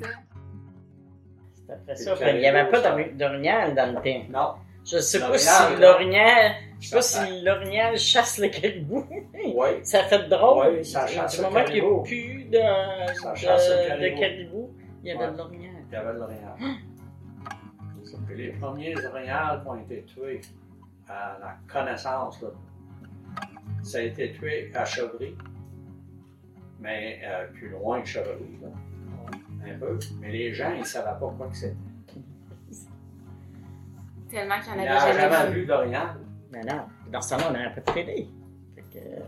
après 1.72 1.96
ça. 1.96 2.32
Il 2.34 2.40
n'y 2.40 2.46
avait 2.48 2.70
pas 2.70 2.80
de- 2.82 3.18
d'orignal 3.18 3.74
dans 3.76 3.88
le 3.96 3.96
temps. 3.96 4.26
Non. 4.32 4.54
Je 4.86 4.98
sais 5.00 5.20
pas 5.20 5.38
si 5.38 5.76
l'orignal, 5.80 6.54
je 6.80 6.88
sais 6.90 6.96
pas 6.96 7.02
si 7.02 7.42
l'orignal 7.44 7.98
chasse 7.98 8.38
le 8.40 8.48
caribou. 8.48 9.06
Oui. 9.34 9.70
Ça 9.84 10.04
fait 10.06 10.28
drôle. 10.30 10.68
Oui, 10.78 10.86
ça 10.86 11.06
chasse 11.08 11.36
Du 11.36 11.42
moment 11.42 11.64
qu'il 11.64 11.76
n'y 11.84 11.90
a 11.90 12.02
plus 12.04 12.44
de, 12.46 12.58
de- 12.58 14.20
caribou. 14.20 14.72
il 15.04 15.10
y 15.10 15.12
avait 15.12 15.26
Ouais. 15.26 15.32
de 15.32 15.38
l'orignal. 15.38 15.72
Il 15.90 15.94
y 15.94 15.96
avait 15.98 16.14
de 16.14 16.20
l'orignal. 16.20 16.54
Puis 18.28 18.38
les 18.38 18.52
premiers 18.54 19.06
orignales 19.06 19.62
qui 19.62 19.68
ont 19.68 19.76
été 19.76 20.04
tués 20.04 20.42
à 21.08 21.38
la 21.40 21.58
connaissance, 21.72 22.42
là, 22.42 22.50
ça 23.84 23.98
a 24.00 24.02
été 24.02 24.32
tué 24.34 24.72
à 24.76 24.86
Chevry, 24.86 25.36
mais 26.80 27.20
euh, 27.24 27.48
plus 27.54 27.70
loin 27.70 28.02
que 28.02 28.08
Chevry, 28.08 28.60
là, 28.62 28.68
un 29.68 29.78
peu. 29.80 29.98
Mais 30.20 30.32
les 30.32 30.54
gens, 30.54 30.72
ils 30.74 30.80
ne 30.80 30.86
savaient 30.86 31.20
pas 31.20 31.34
quoi 31.38 31.48
que 31.48 31.56
c'était. 31.56 31.76
Tellement 34.30 34.60
qu'il 34.60 34.68
y 34.68 34.72
en 34.72 34.76
Ils 34.76 34.88
avait 34.88 34.90
n'avaient 34.90 35.22
jamais, 35.22 35.36
jamais 35.36 35.52
vu. 35.52 35.60
vu 35.62 35.66
d'orignal. 35.66 36.08
Mais 36.52 36.62
non, 36.62 36.82
dans 37.12 37.22
ce 37.22 37.30
temps-là, 37.36 37.52
on 37.76 37.82
pas 37.82 37.92
de 37.92 37.96
télé. 37.96 38.30
Fait 38.76 38.82
que, 38.82 38.98
euh, 38.98 39.20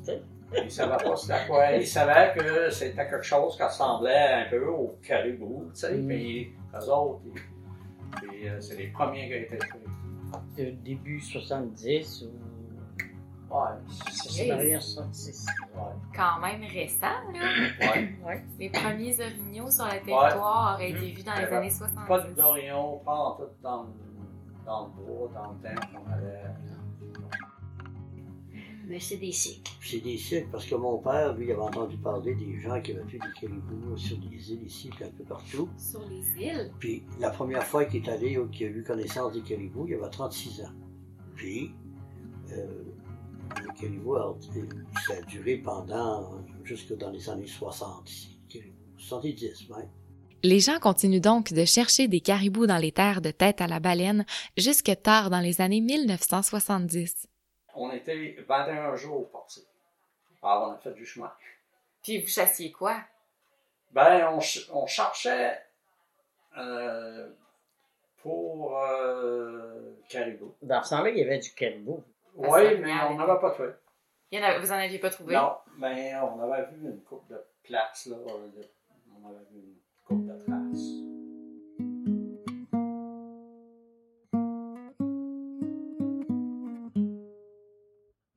tu 0.00 0.04
sais. 0.04 0.22
Ils 0.54 0.64
ne 0.64 0.68
savaient 0.68 1.02
pas 1.02 1.16
c'était 1.16 1.46
quoi. 1.46 1.72
Ils 1.72 1.86
savaient 1.86 2.34
que 2.36 2.70
c'était 2.70 3.08
quelque 3.08 3.22
chose 3.22 3.56
qui 3.56 3.62
ressemblait 3.62 4.44
un 4.46 4.50
peu 4.50 4.66
au 4.66 4.98
caribou, 5.02 5.70
tu 5.72 5.80
sais. 5.80 5.94
Mm. 5.94 6.06
Puis 6.08 6.54
eux 6.74 6.90
autres, 6.90 7.20
euh, 8.44 8.60
c'est 8.60 8.76
les 8.76 8.88
premiers 8.88 9.28
qui 9.28 9.34
ont 9.34 9.56
été 9.56 9.58
tués. 9.58 10.64
de 10.64 10.70
début 10.82 11.20
70 11.20 12.22
ou. 12.22 12.51
Ouais, 13.52 13.94
C'est 14.10 14.46
derrière 14.46 14.80
66. 14.82 15.46
ouais, 15.74 15.82
Quand 16.16 16.40
même 16.40 16.62
récent, 16.62 17.06
là. 17.34 17.40
ouais. 17.80 18.14
Ouais. 18.24 18.44
Les 18.58 18.70
premiers 18.70 19.14
orignaux 19.20 19.70
sur 19.70 19.84
le 19.84 19.90
territoire 19.90 20.74
auraient 20.76 20.90
été 20.90 21.10
vus 21.12 21.22
dans 21.22 21.34
les 21.34 21.40
Ouais. 21.44 21.52
années 21.52 21.68
Pas 22.08 22.20
70. 22.22 22.28
de 22.30 22.34
dorion, 22.34 22.98
pas 23.04 23.12
en 23.14 23.32
tout 23.36 23.42
dans, 23.62 23.82
le- 23.82 23.88
dans 24.64 24.86
le 24.86 24.92
bois, 25.04 25.30
dans 25.34 25.52
le 25.52 25.58
temps 25.74 25.86
qu'on 25.92 26.12
allait. 26.12 26.44
Mais 28.86 28.98
c'est 28.98 29.16
des 29.16 29.32
cycles. 29.32 29.70
C'est 29.80 30.00
des 30.00 30.16
cycles, 30.18 30.48
parce 30.50 30.66
que 30.66 30.74
mon 30.74 30.98
père, 30.98 31.34
lui, 31.34 31.50
avait 31.52 31.60
entendu 31.60 31.96
parler 31.98 32.34
des 32.34 32.60
gens 32.60 32.80
qui 32.80 32.92
avaient 32.92 33.04
tué 33.04 33.18
des 33.18 33.40
caribous 33.40 33.96
sur 33.96 34.16
des 34.18 34.52
îles 34.52 34.64
ici, 34.64 34.90
puis 34.94 35.04
un 35.04 35.10
peu 35.10 35.24
partout. 35.24 35.68
Sur 35.78 36.00
les 36.08 36.42
îles? 36.44 36.72
Puis 36.78 37.04
la 37.20 37.30
première 37.30 37.64
fois 37.64 37.84
qu'il 37.84 38.04
est 38.04 38.10
allé, 38.10 38.38
ou 38.38 38.48
qu'il 38.48 38.66
a 38.66 38.70
eu 38.70 38.82
connaissance 38.82 39.32
des 39.34 39.42
caribous, 39.42 39.86
il 39.88 39.94
avait 39.94 40.10
36 40.10 40.62
ans. 40.62 40.72
Puis, 41.36 41.74
les 43.82 43.88
caribous, 43.88 44.16
alors, 44.16 44.38
ça 45.06 45.14
a 45.14 45.20
duré 45.22 45.56
pendant, 45.58 46.38
jusque 46.64 46.96
dans 46.96 47.10
les 47.10 47.28
années 47.28 47.46
60 47.46 48.08
ici, 48.10 48.38
les 48.52 48.60
caribous. 48.60 48.78
70 48.98 49.68
même. 49.70 49.88
Les 50.44 50.58
gens 50.60 50.78
continuent 50.80 51.20
donc 51.20 51.52
de 51.52 51.64
chercher 51.64 52.08
des 52.08 52.20
caribous 52.20 52.66
dans 52.66 52.78
les 52.78 52.90
terres 52.92 53.20
de 53.20 53.30
tête 53.30 53.60
à 53.60 53.66
la 53.68 53.78
baleine 53.80 54.24
jusque 54.56 54.90
tard 55.02 55.30
dans 55.30 55.38
les 55.40 55.60
années 55.60 55.80
1970. 55.80 57.28
On 57.74 57.90
était 57.92 58.36
21 58.48 58.96
jours 58.96 59.30
partis. 59.30 59.64
Alors, 60.42 60.68
on 60.68 60.72
a 60.72 60.78
fait 60.78 60.94
du 60.94 61.06
chemin. 61.06 61.30
Puis 62.02 62.20
vous 62.20 62.26
chassiez 62.28 62.72
quoi? 62.72 62.96
Ben, 63.92 64.28
on, 64.32 64.40
ch- 64.40 64.68
on 64.72 64.86
cherchait 64.86 65.58
euh, 66.58 67.30
pour 68.22 68.76
euh, 68.78 69.92
caribou. 70.08 70.54
Dans 70.62 70.82
ce 70.82 70.90
temps-là, 70.90 71.10
il 71.10 71.18
y 71.18 71.22
avait 71.22 71.38
du 71.38 71.52
caribou. 71.52 72.02
Oui, 72.34 72.78
mais 72.80 72.92
on 73.10 73.16
n'avait 73.16 73.40
pas 73.40 73.50
tué. 73.54 73.68
Il 74.30 74.38
y 74.40 74.42
en 74.42 74.46
a- 74.46 74.58
vous 74.58 74.70
en 74.72 74.76
aviez 74.76 74.98
pas 74.98 75.10
trouvé? 75.10 75.34
Non, 75.34 75.52
mais 75.78 76.12
on 76.16 76.40
avait 76.40 76.66
vu 76.72 76.86
une 76.88 77.02
coupe 77.02 77.28
de 77.28 77.36
places, 77.62 78.06
là. 78.06 78.16
On 78.26 79.28
avait 79.28 79.44
vu 79.52 79.58
une 79.60 79.76
coupe 80.06 80.26
de 80.26 80.38
traces. 80.44 81.02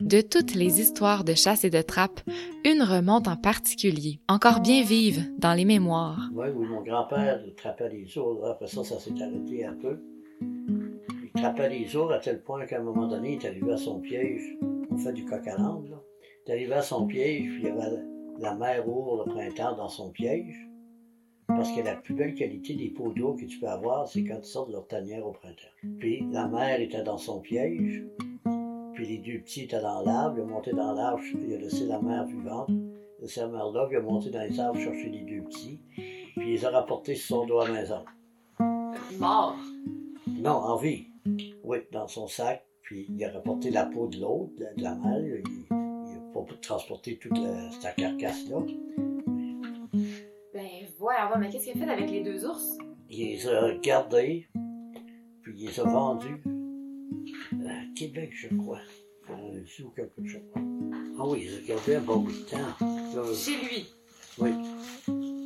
De 0.02 0.22
toutes 0.22 0.54
les 0.54 0.80
histoires 0.82 1.24
de 1.24 1.34
chasse 1.34 1.64
et 1.64 1.70
de 1.70 1.82
trappe, 1.82 2.20
une 2.64 2.84
remonte 2.84 3.28
en 3.28 3.38
particulier, 3.38 4.20
encore 4.28 4.60
bien 4.60 4.84
vive 4.84 5.24
dans 5.40 5.54
les 5.54 5.66
mémoires. 5.66 6.30
Oui, 6.34 6.48
oui, 6.54 6.68
mon 6.68 6.82
grand-père 6.84 7.42
il 7.46 7.56
trappait 7.56 7.90
les 7.90 8.18
ours. 8.18 8.46
Après 8.48 8.68
ça, 8.68 8.84
ça 8.84 9.00
s'est 9.00 9.14
arrêté 9.22 9.66
un 9.66 9.74
peu. 9.74 10.00
Il 11.46 11.54
trappait 11.54 11.70
les 11.70 11.96
ours 11.96 12.12
à 12.12 12.18
tel 12.18 12.42
point 12.42 12.66
qu'à 12.66 12.80
un 12.80 12.84
moment 12.84 13.08
donné, 13.08 13.34
il 13.34 13.46
est 13.46 13.48
arrivé 13.48 13.72
à 13.72 13.78
son 13.78 14.00
piège. 14.00 14.58
On 14.90 14.98
fait 14.98 15.14
du 15.14 15.26
coq 15.26 15.48
à 15.48 15.56
l'âne, 15.56 15.92
là. 15.92 16.02
Il 16.48 16.50
est 16.50 16.54
arrivé 16.54 16.74
à 16.74 16.82
son 16.82 17.06
piège, 17.06 17.44
puis 17.44 17.60
il 17.60 17.66
y 17.66 17.70
avait 17.70 18.02
la 18.40 18.56
mère 18.56 18.90
ours 18.90 19.24
le 19.24 19.32
printemps 19.32 19.76
dans 19.76 19.88
son 19.88 20.10
piège. 20.10 20.68
Parce 21.48 21.72
que 21.72 21.82
la 21.82 21.98
plus 21.98 22.16
belle 22.16 22.34
qualité 22.34 22.74
des 22.74 22.90
pots 22.90 23.12
d'eau 23.12 23.36
que 23.36 23.46
tu 23.46 23.60
peux 23.60 23.68
avoir, 23.68 24.08
c'est 24.08 24.24
quand 24.24 24.40
ils 24.40 24.44
sortent 24.44 24.70
de 24.70 24.74
leur 24.74 24.88
tanière 24.88 25.24
au 25.28 25.34
printemps. 25.34 25.70
Puis 26.00 26.26
la 26.32 26.48
mère 26.48 26.82
était 26.82 27.04
dans 27.04 27.20
son 27.20 27.42
piège. 27.42 28.04
Puis 28.96 29.06
les 29.06 29.20
deux 29.20 29.40
petits 29.42 29.66
étaient 29.66 29.82
dans 29.82 30.02
l'arbre. 30.02 30.38
Il 30.40 30.42
a 30.42 30.46
monté 30.46 30.72
dans 30.72 30.94
l'arbre, 30.94 31.22
il 31.36 31.54
a 31.54 31.58
laissé 31.58 31.86
la 31.86 32.02
mère 32.02 32.26
vivante. 32.26 32.70
Il 32.72 33.20
a 33.20 33.22
laissé 33.22 33.42
la 33.42 33.50
mère 33.50 33.70
là, 33.70 33.86
puis 33.86 33.98
il 33.98 34.00
a 34.00 34.02
monté 34.02 34.32
dans 34.32 34.42
les 34.42 34.60
arbres 34.60 34.80
chercher 34.80 35.10
les 35.10 35.22
deux 35.22 35.44
petits. 35.44 35.80
Puis 35.94 36.48
il 36.48 36.54
les 36.54 36.66
a 36.66 36.72
rapportés 36.72 37.14
sur 37.14 37.38
son 37.38 37.46
dos 37.46 37.60
à 37.60 37.68
la 37.68 37.74
maison. 37.74 38.04
Mort. 39.20 39.58
Non, 40.28 40.50
en 40.50 40.78
vie. 40.78 41.06
Oui, 41.66 41.78
dans 41.92 42.08
son 42.08 42.28
sac. 42.28 42.66
Puis 42.84 43.08
il 43.10 43.24
a 43.26 43.32
rapporté 43.32 43.72
la 43.72 43.86
peau 43.88 44.08
de 44.08 44.20
l'autre, 44.20 44.52
de, 44.58 44.84
la 44.84 44.94
mère. 44.96 45.18
Il, 45.20 45.44
il 45.72 46.18
a 46.18 46.34
pas 46.34 46.42
pu 46.44 46.56
transporter 46.62 47.18
toute 47.18 47.38
la- 47.38 47.72
cette 47.72 47.96
carcasse-là. 47.96 48.58
Ben, 50.54 50.68
voilà, 51.00 51.36
mais 51.38 51.50
qu'est-ce 51.50 51.72
qu'il 51.72 51.82
a 51.82 51.86
fait 51.86 51.92
avec 51.92 52.10
les 52.12 52.22
deux 52.24 52.46
ours? 52.46 52.78
Il 53.10 53.26
les 53.28 53.48
a 53.48 53.74
gardés, 53.78 54.48
puis 55.42 55.54
il 55.58 55.68
les 55.68 55.80
a 55.80 55.84
vendus 55.84 56.44
à 57.68 57.94
Québec, 57.98 58.30
je 58.34 58.56
crois. 58.56 58.80
Un 59.30 59.66
zoo 59.66 59.90
quelque 59.96 60.24
chose. 60.28 60.42
Ah 61.18 61.24
oui, 61.28 61.42
il 61.46 61.50
les 61.52 61.58
a 61.58 61.76
gardés 61.76 61.96
un 61.96 62.02
bon 62.02 62.18
bout 62.20 62.32
de 62.32 62.46
temps. 62.50 63.34
Chez 63.34 63.58
lui? 63.58 63.88
oui. 64.38 64.52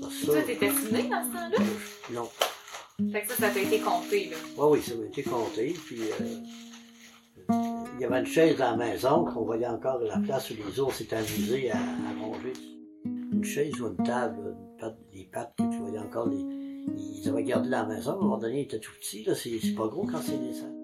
Ça, 0.02 0.26
toi, 0.26 0.42
t'étais 0.42 0.68
né 0.68 1.08
dans 1.10 1.24
ce 1.24 1.32
temps-là? 1.34 1.58
non. 2.14 2.28
Fait 3.12 3.22
que 3.22 3.28
ça, 3.30 3.36
ça 3.36 3.50
t'a 3.50 3.60
été 3.62 3.80
compté, 3.80 4.30
là. 4.30 4.36
Oui, 4.58 4.68
oui, 4.72 4.82
ça 4.82 4.96
m'a 4.96 5.06
été 5.06 5.24
compté. 5.24 5.74
Puis, 5.86 6.02
euh, 6.02 6.36
il 7.96 8.02
y 8.02 8.06
avait 8.06 8.20
une 8.20 8.26
chaise 8.26 8.58
dans 8.58 8.72
la 8.72 8.78
maison 8.78 9.26
qu'on 9.26 9.46
voyait 9.46 9.68
encore 9.68 10.00
la 10.00 10.20
place 10.20 10.50
où 10.52 10.54
les 10.56 10.80
ours 10.80 10.96
s'étaient 10.98 11.16
amusés 11.16 11.72
à, 11.72 11.78
à 11.78 12.14
manger. 12.20 12.54
Une 13.06 13.44
chaise 13.44 13.80
ou 13.82 13.88
une 13.88 14.04
table, 14.04 14.38
une 14.58 14.78
patte- 14.78 15.00
des 15.14 15.30
pattes 15.32 15.54
que 15.58 15.64
tu 15.64 15.78
voyais 15.80 16.00
encore. 16.00 16.28
Les, 16.28 16.38
ils 16.38 17.30
avaient 17.30 17.44
gardé 17.44 17.70
dans 17.70 17.88
la 17.88 17.96
maison. 17.96 18.12
À 18.12 18.16
un 18.16 18.18
moment 18.18 18.38
donné, 18.38 18.60
ils 18.60 18.64
étaient 18.64 18.80
tout 18.80 18.92
petits. 19.00 19.24
Là, 19.24 19.34
c'est, 19.34 19.58
c'est 19.62 19.76
pas 19.76 19.88
gros 19.88 20.06
quand 20.06 20.22
c'est 20.22 20.38
naissant. 20.38 20.76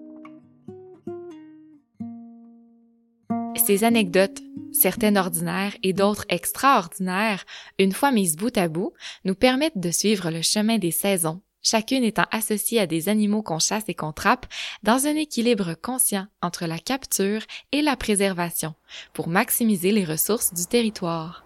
Ces 3.66 3.82
anecdotes, 3.84 4.40
certaines 4.72 5.18
ordinaires 5.18 5.76
et 5.82 5.92
d'autres 5.92 6.24
extraordinaires, 6.28 7.44
une 7.80 7.90
fois 7.92 8.12
mises 8.12 8.36
bout 8.36 8.56
à 8.56 8.68
bout, 8.68 8.92
nous 9.24 9.34
permettent 9.34 9.78
de 9.78 9.90
suivre 9.90 10.30
le 10.30 10.40
chemin 10.40 10.78
des 10.78 10.92
saisons, 10.92 11.40
chacune 11.66 12.04
étant 12.04 12.26
associée 12.30 12.78
à 12.78 12.86
des 12.86 13.08
animaux 13.08 13.42
qu'on 13.42 13.58
chasse 13.58 13.84
et 13.88 13.94
qu'on 13.94 14.12
trappe, 14.12 14.46
dans 14.84 15.06
un 15.06 15.16
équilibre 15.16 15.74
conscient 15.74 16.26
entre 16.40 16.66
la 16.66 16.78
capture 16.78 17.42
et 17.72 17.82
la 17.82 17.96
préservation, 17.96 18.74
pour 19.12 19.26
maximiser 19.26 19.90
les 19.90 20.04
ressources 20.04 20.54
du 20.54 20.66
territoire. 20.66 21.44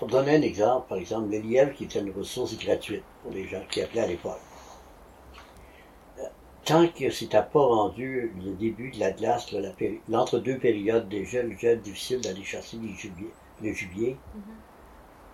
Pour 0.00 0.08
donner 0.08 0.34
un 0.36 0.42
exemple, 0.42 0.88
par 0.88 0.98
exemple, 0.98 1.30
le 1.30 1.38
lièvre 1.38 1.72
qui 1.72 1.84
était 1.84 2.00
une 2.00 2.10
ressource 2.10 2.58
gratuite 2.58 3.04
pour 3.22 3.32
les 3.32 3.46
gens 3.46 3.62
qui 3.70 3.80
appelaient 3.80 4.00
à 4.00 4.08
l'époque. 4.08 4.40
Euh, 6.18 6.22
Tant 6.64 6.88
que 6.88 7.08
c'était 7.10 7.38
pas 7.38 7.64
rendu 7.64 8.32
le 8.44 8.52
début 8.54 8.90
de 8.90 8.98
la 8.98 9.12
glace, 9.12 9.54
l'entre-deux 10.08 10.58
périodes 10.58 11.08
des 11.08 11.24
gels, 11.24 11.56
gels 11.56 11.80
difficile 11.80 12.20
d'aller 12.20 12.42
chasser 12.42 12.78
les 12.82 12.94
gibiers, 12.94 13.30
le 13.62 13.72
gibier, 13.72 14.16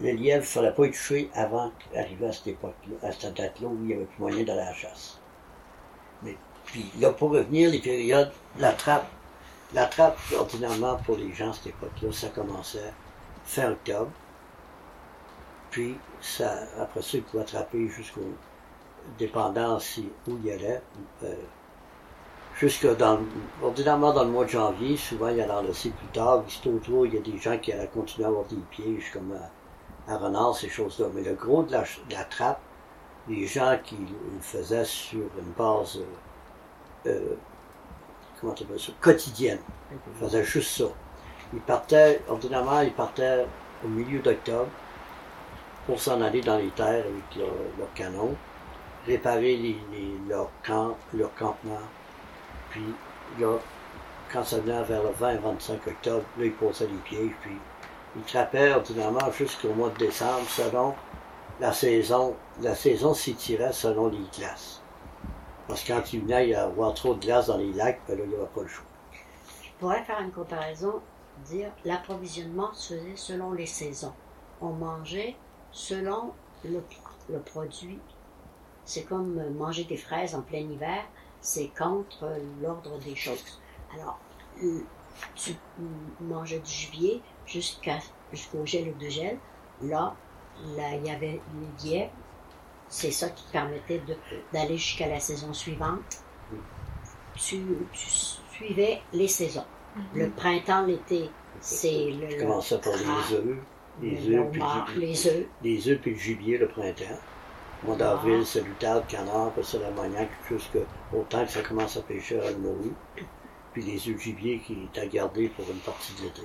le 0.03 0.11
lièvre, 0.11 0.39
il 0.39 0.41
ne 0.41 0.43
fallait 0.43 0.73
pas 0.73 0.87
y 0.87 0.91
toucher 0.91 1.31
avant 1.35 1.71
d'arriver 1.95 2.27
à 2.27 2.33
cette 2.33 2.49
époque-là, 2.49 3.09
à 3.09 3.13
cette 3.13 3.37
date-là 3.37 3.69
où 3.69 3.77
il 3.83 3.87
n'y 3.87 3.95
avait 3.95 4.05
plus 4.05 4.21
moyen 4.21 4.45
d'aller 4.45 4.61
à 4.61 4.67
la 4.67 4.75
chasse. 4.75 5.21
Mais 6.23 6.37
puis 6.67 6.91
là, 6.99 7.11
pour 7.13 7.31
revenir, 7.31 7.71
les 7.71 7.79
périodes, 7.79 8.33
la 8.59 8.73
trappe, 8.73 9.07
la 9.73 9.87
trappe, 9.87 10.19
ordinairement, 10.37 10.97
pour 11.07 11.17
les 11.17 11.33
gens 11.33 11.51
à 11.51 11.53
cette 11.53 11.69
époque-là, 11.69 12.13
ça 12.13 12.29
commençait 12.29 12.93
fin 13.45 13.71
octobre. 13.71 14.11
Puis, 15.71 15.97
ça, 16.21 16.53
après 16.81 17.01
ça, 17.01 17.19
il 17.19 17.23
pouvait 17.23 17.45
attraper 17.45 17.89
jusqu'au, 17.89 18.27
dépendant 19.19 19.79
si, 19.79 20.09
où 20.27 20.37
il 20.45 20.51
allait, 20.51 20.83
euh, 21.23 21.35
jusque 22.59 22.87
dans, 22.97 23.21
ordinairement 23.63 24.13
dans 24.13 24.25
le 24.25 24.31
mois 24.31 24.45
de 24.45 24.51
janvier, 24.51 24.97
souvent 24.97 25.29
il 25.29 25.41
allait 25.41 25.51
en 25.51 25.63
laisser 25.63 25.91
plus 25.91 26.09
tard, 26.09 26.45
c'est 26.49 26.69
autour, 26.69 27.07
il 27.07 27.15
y 27.15 27.19
a 27.19 27.21
des 27.21 27.39
gens 27.39 27.57
qui 27.57 27.73
allaient 27.73 27.89
continuer 27.89 28.27
à 28.27 28.29
avoir 28.29 28.45
des 28.47 28.57
pièges 28.71 29.11
comme 29.13 29.33
à, 30.09 30.17
renard, 30.19 30.57
ces 30.57 30.69
choses-là. 30.69 31.09
Mais 31.15 31.23
le 31.23 31.35
gros 31.35 31.63
de 31.65 31.73
la, 31.73 31.85
ch- 31.85 32.03
de 32.09 32.15
la 32.15 32.25
trappe, 32.25 32.61
les 33.29 33.47
gens 33.47 33.79
qui 33.85 33.97
le 33.97 34.41
faisaient 34.41 34.85
sur 34.85 35.21
une 35.39 35.53
base, 35.57 35.99
euh, 35.99 37.11
euh, 37.11 37.37
comment 38.41 38.55
tu 38.55 38.65
appelles 38.65 38.81
ça, 38.81 38.93
quotidienne. 39.01 39.61
Ils 39.91 39.99
faisaient 40.15 40.45
juste 40.45 40.77
ça. 40.79 40.91
Ils 41.53 41.63
partaient, 41.63 42.25
ordinairement, 42.29 42.81
ils 42.83 42.95
partaient 42.95 43.47
au 43.85 43.89
milieu 43.89 44.21
d'octobre 44.21 44.71
pour 45.87 46.01
s'en 46.01 46.21
aller 46.21 46.41
dans 46.43 46.57
les 46.59 46.71
terres 46.71 47.05
avec 47.07 47.37
leur, 47.37 47.55
leur 47.79 47.93
canon, 47.95 48.37
réparer 49.07 49.57
les, 49.57 49.87
les- 49.93 50.19
leur 50.29 50.51
camp, 50.63 50.97
leur 51.15 51.35
campement, 51.35 51.81
Puis 52.71 53.01
là, 53.39 53.59
quand 54.33 54.45
ça 54.45 54.61
venait 54.61 54.83
vers 54.85 55.03
le 55.05 55.11
20-25 55.13 55.87
octobre, 55.89 56.25
là, 56.39 56.47
ils 56.47 56.55
posaient 56.55 56.89
les 56.89 56.99
pièges, 56.99 57.33
puis 57.43 57.53
ils 58.17 58.23
trappaient 58.23 58.73
ordinairement 58.73 59.31
jusqu'au 59.33 59.73
mois 59.73 59.91
de 59.91 59.99
décembre 59.99 60.49
selon 60.49 60.95
la 61.61 61.73
saison. 61.73 62.35
La 62.61 62.75
saison 62.75 63.15
s'étirait 63.15 63.73
selon 63.73 64.09
les 64.09 64.25
glaces. 64.37 64.83
Parce 65.69 65.83
que 65.83 65.93
quand 65.93 66.13
il 66.13 66.23
venait 66.23 66.49
y 66.49 66.55
avoir 66.55 66.93
trop 66.95 67.15
de 67.15 67.21
glace 67.21 67.47
dans 67.47 67.57
les 67.57 67.73
lacs, 67.73 68.01
ben 68.07 68.19
là, 68.19 68.25
il 68.25 68.31
n'y 68.31 68.37
avait 68.37 68.47
pas 68.47 68.63
le 68.63 68.69
choix. 68.69 68.85
Je 69.63 69.71
pourrais 69.79 70.03
faire 70.03 70.21
une 70.21 70.33
comparaison, 70.33 71.01
dire 71.47 71.71
l'approvisionnement 71.85 72.73
se 72.75 72.95
faisait 72.95 73.17
selon 73.17 73.53
les 73.53 73.67
saisons. 73.67 74.13
On 74.61 74.71
mangeait 74.71 75.37
selon 75.71 76.33
le, 76.65 76.83
le 77.31 77.39
produit. 77.41 77.99
C'est 78.85 79.05
comme 79.05 79.41
manger 79.55 79.85
des 79.85 79.97
fraises 79.97 80.35
en 80.35 80.43
plein 80.43 80.59
hiver, 80.59 81.03
c'est 81.41 81.71
contre 81.77 82.29
l'ordre 82.61 82.99
des 82.99 83.15
choses. 83.15 83.61
Alors, 83.95 84.19
tu 85.35 85.53
mangeais 86.21 86.59
du 86.59 86.71
juillet 86.71 87.21
jusqu'à, 87.47 87.99
jusqu'au 88.33 88.65
gel 88.65 88.89
ou 88.89 88.99
de 88.99 89.09
gel. 89.09 89.39
Là, 89.83 90.15
là, 90.77 90.95
il 90.95 91.07
y 91.07 91.11
avait 91.11 91.41
les 91.61 91.91
guêpes. 91.91 92.11
C'est 92.89 93.11
ça 93.11 93.31
qui 93.31 93.45
te 93.45 93.53
permettait 93.53 94.01
de, 94.01 94.17
d'aller 94.53 94.77
jusqu'à 94.77 95.09
la 95.09 95.19
saison 95.19 95.53
suivante. 95.53 96.23
Tu, 97.35 97.65
tu 97.93 98.09
suivais 98.53 99.01
les 99.13 99.29
saisons. 99.29 99.65
Le 100.15 100.31
printemps, 100.31 100.85
l'été, 100.87 101.31
c'est 101.61 102.11
le. 102.11 102.31
Je 102.31 102.39
commençais 102.39 102.79
par 102.79 102.93
les 102.93 103.35
œufs. 103.35 103.57
Les 104.01 104.17
le 104.17 104.39
œufs, 104.39 104.51
puis, 104.51 104.63
les 104.97 105.27
œufs. 105.27 105.47
les 105.63 105.89
œufs 105.89 106.01
puis 106.01 106.13
le 106.13 106.17
gibier 106.19 106.59
le 106.59 106.69
printemps. 106.69 107.19
Au 107.83 107.89
mois 107.89 107.97
d'avril, 107.97 108.47
c'est 108.47 108.61
l'outarde, 108.61 109.07
canard, 109.07 109.51
puis 109.53 109.65
c'est 109.65 109.79
l'armagnac, 109.79 110.31
jusque 110.49 110.79
autant 111.13 111.45
que 111.45 111.51
ça 111.51 111.63
commence 111.63 111.97
à 111.97 112.03
pêcher 112.03 112.41
à 112.41 112.51
le 112.51 112.59
morue. 112.59 112.93
Puis 113.73 113.83
les 113.83 114.09
œufs 114.09 114.17
de 114.17 114.21
gibier 114.21 114.59
qui 114.59 114.89
est 114.95 115.01
à 115.01 115.07
garder 115.07 115.49
pour 115.49 115.69
une 115.71 115.79
partie 115.79 116.13
de 116.15 116.23
l'été. 116.23 116.43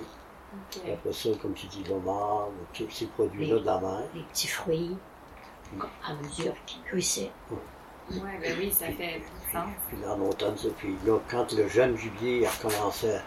Puis 0.70 0.80
après 0.90 1.12
ça, 1.12 1.28
comme 1.42 1.52
tu 1.52 1.66
dis, 1.66 1.84
l'homard, 1.84 2.48
tous 2.72 2.90
ces 2.90 3.06
produits-là 3.06 3.58
de 3.58 3.66
la 3.66 3.80
mer. 3.80 4.02
les 4.14 4.22
petits 4.22 4.48
fruits, 4.48 4.96
à 6.06 6.14
mesure 6.14 6.54
qu'ils 6.64 6.82
cuissaient. 6.82 7.30
Oui, 8.10 8.18
ben 8.40 8.56
oui, 8.58 8.72
ça 8.72 8.86
fait 8.86 9.18
du 9.18 9.52
sens. 9.52 9.68
Puis 9.88 9.98
là, 10.00 10.14
en 10.14 10.20
automne, 10.22 10.56
ça. 10.56 10.68
Puis 10.78 10.96
là, 11.04 11.18
quand 11.28 11.52
le 11.52 11.68
jeune 11.68 11.96
gibier 11.98 12.46
a 12.46 12.50
recommencé, 12.50 13.18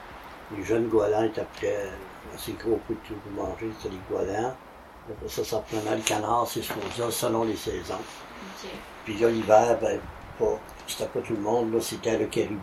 les 0.57 0.63
jeunes 0.63 0.87
goélands 0.87 1.23
étaient 1.23 1.41
après 1.41 1.91
assez 2.33 2.53
gros 2.53 2.79
pour 2.87 2.95
tout 3.07 3.13
pour 3.13 3.43
manger, 3.43 3.69
c'était 3.77 3.93
les 3.93 4.01
goélands. 4.09 4.55
Après 5.09 5.29
ça, 5.29 5.43
ça 5.43 5.59
prenait 5.59 5.95
le 5.95 6.01
canard, 6.01 6.47
ces 6.47 6.63
choses-là, 6.63 7.11
selon 7.11 7.43
les 7.43 7.55
saisons. 7.55 8.01
Puis 9.05 9.17
là, 9.17 9.29
l'hiver, 9.29 9.77
ben, 9.79 9.99
c'était 10.87 11.05
pas 11.05 11.19
tout 11.21 11.33
le 11.33 11.41
monde, 11.41 11.73
là, 11.73 11.79
c'était 11.79 12.17
le 12.17 12.25
caribou. 12.25 12.59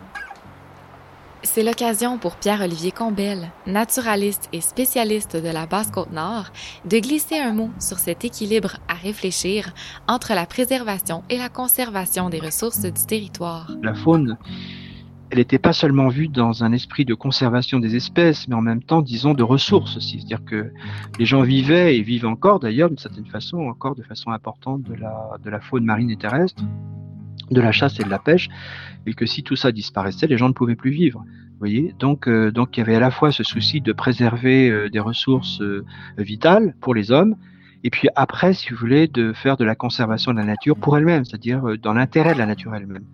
C'est 1.43 1.63
l'occasion 1.63 2.17
pour 2.17 2.35
Pierre-Olivier 2.35 2.91
Combel, 2.91 3.49
naturaliste 3.65 4.49
et 4.51 4.59
spécialiste 4.59 5.37
de 5.37 5.47
la 5.47 5.65
Basse-Côte-Nord, 5.65 6.51
de 6.83 6.99
glisser 6.99 7.37
un 7.37 7.53
mot 7.53 7.69
sur 7.79 7.97
cet 7.97 8.25
équilibre 8.25 8.77
à 8.89 8.93
réfléchir 8.93 9.73
entre 10.07 10.33
la 10.33 10.45
préservation 10.45 11.23
et 11.29 11.37
la 11.37 11.47
conservation 11.47 12.29
des 12.29 12.39
ressources 12.39 12.81
du 12.81 12.91
territoire. 12.91 13.71
La 13.81 13.93
faune, 13.93 14.37
elle 15.29 15.37
n'était 15.37 15.59
pas 15.59 15.71
seulement 15.71 16.09
vue 16.09 16.27
dans 16.27 16.65
un 16.65 16.73
esprit 16.73 17.05
de 17.05 17.13
conservation 17.13 17.79
des 17.79 17.95
espèces, 17.95 18.49
mais 18.49 18.55
en 18.55 18.61
même 18.61 18.83
temps, 18.83 19.01
disons, 19.01 19.33
de 19.33 19.43
ressources 19.43 19.95
aussi. 19.95 20.17
C'est-à-dire 20.17 20.43
que 20.43 20.73
les 21.19 21.25
gens 21.25 21.41
vivaient 21.41 21.95
et 21.95 22.01
vivent 22.01 22.25
encore 22.25 22.59
d'ailleurs, 22.59 22.89
d'une 22.89 22.97
certaine 22.97 23.27
façon, 23.27 23.59
encore 23.59 23.95
de 23.95 24.03
façon 24.03 24.31
importante 24.31 24.83
de 24.83 24.95
la, 24.95 25.37
de 25.41 25.49
la 25.49 25.61
faune 25.61 25.85
marine 25.85 26.11
et 26.11 26.17
terrestre, 26.17 26.63
de 27.51 27.61
la 27.61 27.71
chasse 27.71 27.99
et 27.99 28.03
de 28.03 28.09
la 28.09 28.19
pêche, 28.19 28.49
et 29.05 29.13
que 29.13 29.25
si 29.25 29.43
tout 29.43 29.55
ça 29.55 29.71
disparaissait, 29.71 30.27
les 30.27 30.37
gens 30.37 30.49
ne 30.49 30.53
pouvaient 30.53 30.75
plus 30.75 30.91
vivre. 30.91 31.23
Vous 31.59 31.59
voyez, 31.59 31.93
donc, 31.99 32.27
euh, 32.27 32.51
donc 32.51 32.77
il 32.77 32.79
y 32.79 32.83
avait 32.83 32.95
à 32.95 32.99
la 32.99 33.11
fois 33.11 33.31
ce 33.31 33.43
souci 33.43 33.81
de 33.81 33.91
préserver 33.91 34.69
euh, 34.69 34.89
des 34.89 34.99
ressources 34.99 35.61
euh, 35.61 35.85
vitales 36.17 36.73
pour 36.79 36.95
les 36.95 37.11
hommes, 37.11 37.35
et 37.83 37.89
puis 37.89 38.07
après, 38.15 38.53
si 38.53 38.69
vous 38.69 38.77
voulez, 38.77 39.07
de 39.07 39.33
faire 39.33 39.57
de 39.57 39.65
la 39.65 39.75
conservation 39.75 40.31
de 40.31 40.37
la 40.37 40.45
nature 40.45 40.77
pour 40.77 40.97
elle-même, 40.97 41.25
c'est-à-dire 41.25 41.61
dans 41.81 41.93
l'intérêt 41.93 42.33
de 42.33 42.39
la 42.39 42.45
nature 42.45 42.75
elle-même. 42.75 43.05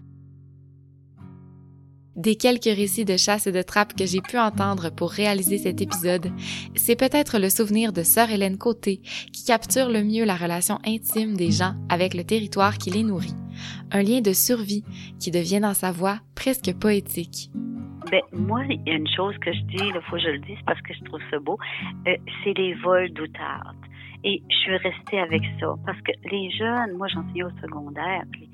Des 2.16 2.36
quelques 2.36 2.64
récits 2.64 3.04
de 3.04 3.18
chasse 3.18 3.46
et 3.46 3.52
de 3.52 3.62
trappe 3.62 3.94
que 3.94 4.06
j'ai 4.06 4.22
pu 4.22 4.38
entendre 4.38 4.90
pour 4.90 5.12
réaliser 5.12 5.58
cet 5.58 5.82
épisode, 5.82 6.32
c'est 6.74 6.96
peut-être 6.96 7.40
le 7.40 7.50
souvenir 7.50 7.92
de 7.92 8.04
sœur 8.04 8.30
Hélène 8.30 8.58
Côté 8.58 9.02
qui 9.34 9.44
capture 9.44 9.90
le 9.90 10.02
mieux 10.02 10.24
la 10.24 10.36
relation 10.36 10.80
intime 10.86 11.36
des 11.36 11.52
gens 11.52 11.76
avec 11.90 12.14
le 12.14 12.24
territoire 12.24 12.78
qui 12.78 12.90
les 12.90 13.04
nourrit. 13.04 13.36
Un 13.92 14.04
lien 14.04 14.22
de 14.22 14.34
survie 14.34 14.84
qui 15.20 15.32
devient 15.32 15.60
dans 15.60 15.74
sa 15.74 15.92
voix 15.92 16.20
presque 16.36 16.74
poétique. 16.80 17.50
Ben, 18.12 18.22
moi, 18.34 18.64
il 18.70 18.82
y 18.86 18.92
a 18.92 18.96
une 18.96 19.08
chose 19.08 19.36
que 19.40 19.52
je 19.52 19.62
dis, 19.62 19.78
il 19.80 20.02
faut 20.04 20.16
que 20.18 20.22
je 20.22 20.30
le 20.30 20.40
dise 20.40 20.60
parce 20.68 20.80
que 20.82 20.94
je 20.94 21.04
trouve 21.06 21.22
ça 21.32 21.40
beau, 21.40 21.58
euh, 22.08 22.16
c'est 22.44 22.56
les 22.58 22.74
vols 22.76 23.12
d'outardes. 23.12 23.76
Et 24.24 24.42
je 24.50 24.56
suis 24.56 24.78
restée 24.78 25.20
avec 25.20 25.44
ça 25.60 25.76
parce 25.86 26.00
que 26.02 26.12
les 26.32 26.50
jeunes, 26.52 26.94
moi 26.98 27.08
j'enseignais 27.08 27.44
au 27.44 27.52
secondaire, 27.62 28.24
puis 28.32 28.50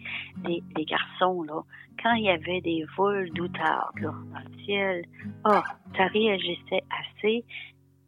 les, 0.46 0.86
garçons, 0.86 1.44
là, 1.44 1.62
quand 2.02 2.14
il 2.14 2.26
y 2.26 2.30
avait 2.30 2.62
des 2.62 2.86
vols 2.98 3.30
d'outardes 3.32 4.00
là, 4.00 4.12
dans 4.34 4.40
le 4.40 4.64
ciel, 4.64 5.06
oh, 5.46 5.62
ça 5.96 6.06
réagissait 6.08 6.84
assez. 6.90 7.46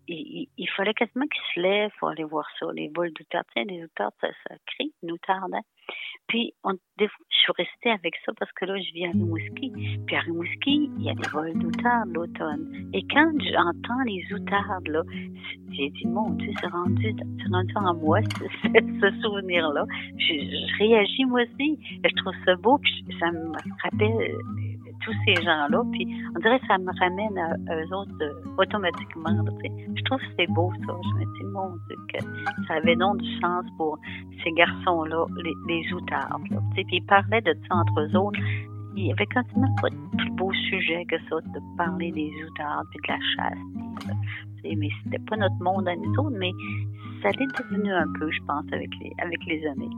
Il, 0.09 0.69
fallait 0.75 0.93
quasiment 0.93 1.25
qu'ils 1.27 1.55
se 1.55 1.59
lèvent 1.61 1.91
pour 1.99 2.09
aller 2.09 2.25
voir 2.25 2.45
ça, 2.59 2.65
les 2.73 2.89
vols 2.93 3.13
d'outardes. 3.13 3.45
Tu 3.55 3.61
sais, 3.61 3.69
les 3.69 3.83
outardes, 3.83 4.13
ça, 4.19 4.27
ça 4.47 4.55
crie, 4.65 4.93
une 5.01 5.13
outarde, 5.13 5.53
hein? 5.53 5.61
Puis, 6.33 6.51
je 6.97 7.05
suis 7.29 7.53
restée 7.55 7.91
avec 7.91 8.15
ça 8.25 8.31
parce 8.39 8.51
que 8.53 8.65
là, 8.65 8.75
je 8.75 8.91
vis 8.91 9.05
à 9.05 9.11
Rimouski. 9.11 9.71
Puis 10.07 10.15
à 10.15 10.21
Rimouski, 10.21 10.89
il 10.97 11.03
y 11.03 11.09
a 11.11 11.13
des 11.13 11.29
vols 11.31 11.53
d'outardes 11.59 12.11
l'automne. 12.11 12.89
Et 12.91 13.03
quand 13.03 13.31
j'entends 13.39 14.01
les 14.07 14.25
outardes, 14.33 14.87
là, 14.87 15.03
j'ai 15.73 15.91
dit, 15.91 16.07
mon 16.07 16.31
Dieu, 16.31 16.51
c'est 16.59 16.71
rendu, 16.71 17.15
rendu 17.51 17.73
en 17.75 17.93
moi, 17.93 18.21
ce, 18.39 18.45
ce 18.65 19.21
souvenir-là. 19.21 19.85
Je, 20.17 20.33
je, 20.33 20.77
réagis 20.79 21.25
moi 21.25 21.41
aussi. 21.43 21.77
Et 22.03 22.09
je 22.09 22.15
trouve 22.15 22.33
ça 22.45 22.55
beau, 22.55 22.79
puis 22.79 23.05
ça 23.19 23.29
me 23.29 23.51
rappelle 23.83 24.35
tous 25.03 25.13
ces 25.25 25.35
gens-là, 25.41 25.83
puis 25.91 26.07
on 26.35 26.39
dirait 26.39 26.59
que 26.59 26.67
ça 26.67 26.77
me 26.77 26.91
ramène 26.99 27.37
à, 27.37 27.75
eux 27.75 27.93
autres 27.93 28.11
euh, 28.21 28.33
automatiquement. 28.57 29.29
Je 29.95 30.03
trouve 30.03 30.19
que 30.19 30.25
c'est 30.37 30.51
beau, 30.51 30.71
ça. 30.85 30.93
Je 31.03 31.19
me 31.19 31.25
dis, 31.37 31.43
mon 31.51 31.69
Dieu, 31.87 31.97
que 32.13 32.65
ça 32.67 32.75
avait 32.75 32.95
donc 32.95 33.17
du 33.17 33.39
sens 33.39 33.65
pour 33.77 33.97
ces 34.43 34.51
garçons-là, 34.51 35.25
les, 35.43 35.53
les 35.67 35.93
outardes. 35.93 36.49
Là, 36.51 36.59
puis 36.73 36.85
ils 36.91 37.05
parlaient 37.05 37.41
de 37.41 37.55
ça 37.67 37.75
entre 37.75 37.99
eux 38.01 38.17
autres. 38.17 38.39
Il 38.95 39.07
y 39.07 39.11
avait 39.11 39.25
quasiment 39.25 39.73
pas 39.81 39.89
de 39.89 40.17
plus 40.17 40.31
beau 40.31 40.51
sujet 40.69 41.03
que 41.05 41.17
ça, 41.29 41.35
de 41.41 41.77
parler 41.77 42.11
des 42.11 42.31
outardes, 42.47 42.85
puis 42.91 42.99
de 43.03 43.13
la 43.13 43.19
chasse. 43.35 44.13
Puis, 44.61 44.75
mais 44.75 44.89
c'était 45.03 45.23
pas 45.27 45.35
notre 45.35 45.61
monde 45.61 45.87
à 45.87 45.95
nous 45.95 46.13
autres, 46.19 46.37
mais 46.37 46.51
ça 47.21 47.29
l'est 47.29 47.47
devenu 47.57 47.91
un 47.91 48.05
peu, 48.19 48.31
je 48.31 48.39
pense, 48.45 48.65
avec 48.71 48.89
les, 49.01 49.11
avec 49.17 49.39
les 49.45 49.65
années. 49.67 49.89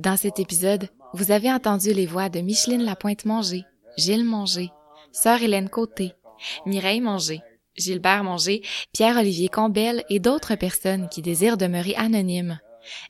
Dans 0.00 0.16
cet 0.16 0.40
épisode, 0.40 0.88
vous 1.12 1.30
avez 1.30 1.52
entendu 1.52 1.92
les 1.92 2.06
voix 2.06 2.30
de 2.30 2.40
Micheline 2.40 2.84
Lapointe-Manger, 2.84 3.66
Gilles 3.98 4.24
Manger, 4.24 4.70
Sœur 5.12 5.42
Hélène 5.42 5.68
Côté, 5.68 6.14
Mireille 6.64 7.02
Manger, 7.02 7.42
Gilbert 7.76 8.24
Manger, 8.24 8.62
Pierre-Olivier 8.94 9.50
Combel 9.50 10.02
et 10.08 10.18
d'autres 10.18 10.54
personnes 10.54 11.10
qui 11.10 11.20
désirent 11.20 11.58
demeurer 11.58 11.94
anonymes. 11.96 12.60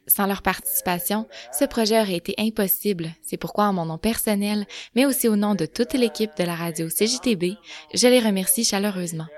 Sans 0.08 0.26
leur 0.26 0.42
participation, 0.42 1.28
ce 1.56 1.64
projet 1.64 2.00
aurait 2.00 2.16
été 2.16 2.34
impossible. 2.38 3.10
C'est 3.22 3.36
pourquoi, 3.36 3.66
en 3.66 3.72
mon 3.72 3.86
nom 3.86 3.98
personnel, 3.98 4.66
mais 4.96 5.06
aussi 5.06 5.28
au 5.28 5.36
nom 5.36 5.54
de 5.54 5.66
toute 5.66 5.92
l'équipe 5.92 6.36
de 6.36 6.42
la 6.42 6.56
radio 6.56 6.88
CJTB, 6.88 7.54
je 7.94 8.08
les 8.08 8.18
remercie 8.18 8.64
chaleureusement. 8.64 9.28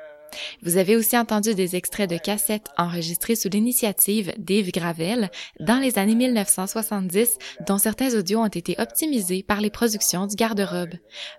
Vous 0.62 0.76
avez 0.76 0.96
aussi 0.96 1.16
entendu 1.16 1.54
des 1.54 1.76
extraits 1.76 2.10
de 2.10 2.18
cassettes 2.18 2.68
enregistrés 2.76 3.36
sous 3.36 3.48
l'initiative 3.48 4.32
d'Yves 4.38 4.72
Gravel 4.72 5.30
dans 5.60 5.78
les 5.78 5.98
années 5.98 6.14
1970, 6.14 7.38
dont 7.66 7.78
certains 7.78 8.14
audios 8.14 8.40
ont 8.40 8.46
été 8.46 8.74
optimisés 8.78 9.42
par 9.42 9.60
les 9.60 9.70
productions 9.70 10.26
du 10.26 10.36
garde-robe. 10.36 10.94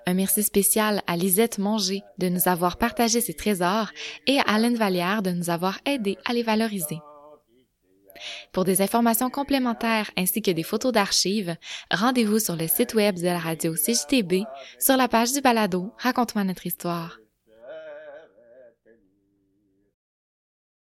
Un 0.06 0.14
merci 0.14 0.44
spécial 0.44 1.02
à 1.08 1.16
Lisette 1.16 1.60
Manger 1.60 2.02
de 2.18 2.30
nous 2.30 2.48
avoir 2.48 2.78
partagé 2.78 3.22
ces 3.22 3.34
trésors 3.34 3.90
et 4.28 4.40
à 4.40 4.44
Alain 4.44 4.74
Vallière 4.74 5.22
de 5.22 5.32
nous 5.32 5.50
avoir 5.50 5.80
aidés 5.86 6.18
à 6.26 6.34
les 6.34 6.44
valoriser. 6.44 7.00
Pour 8.52 8.64
des 8.64 8.82
informations 8.82 9.30
complémentaires 9.30 10.12
ainsi 10.18 10.42
que 10.42 10.52
des 10.52 10.64
photos 10.64 10.92
d'archives, 10.92 11.56
rendez-vous 11.92 12.40
sur 12.40 12.56
le 12.56 12.68
site 12.68 12.94
web 12.94 13.16
de 13.16 13.26
la 13.26 13.40
radio 13.40 13.74
CJTB, 13.74 14.44
sur 14.80 14.98
la 14.98 15.08
page 15.08 15.34
du 15.34 15.42
balado 15.42 15.92
Raconte-moi 15.98 16.44
notre 16.44 16.66
histoire. 16.66 17.23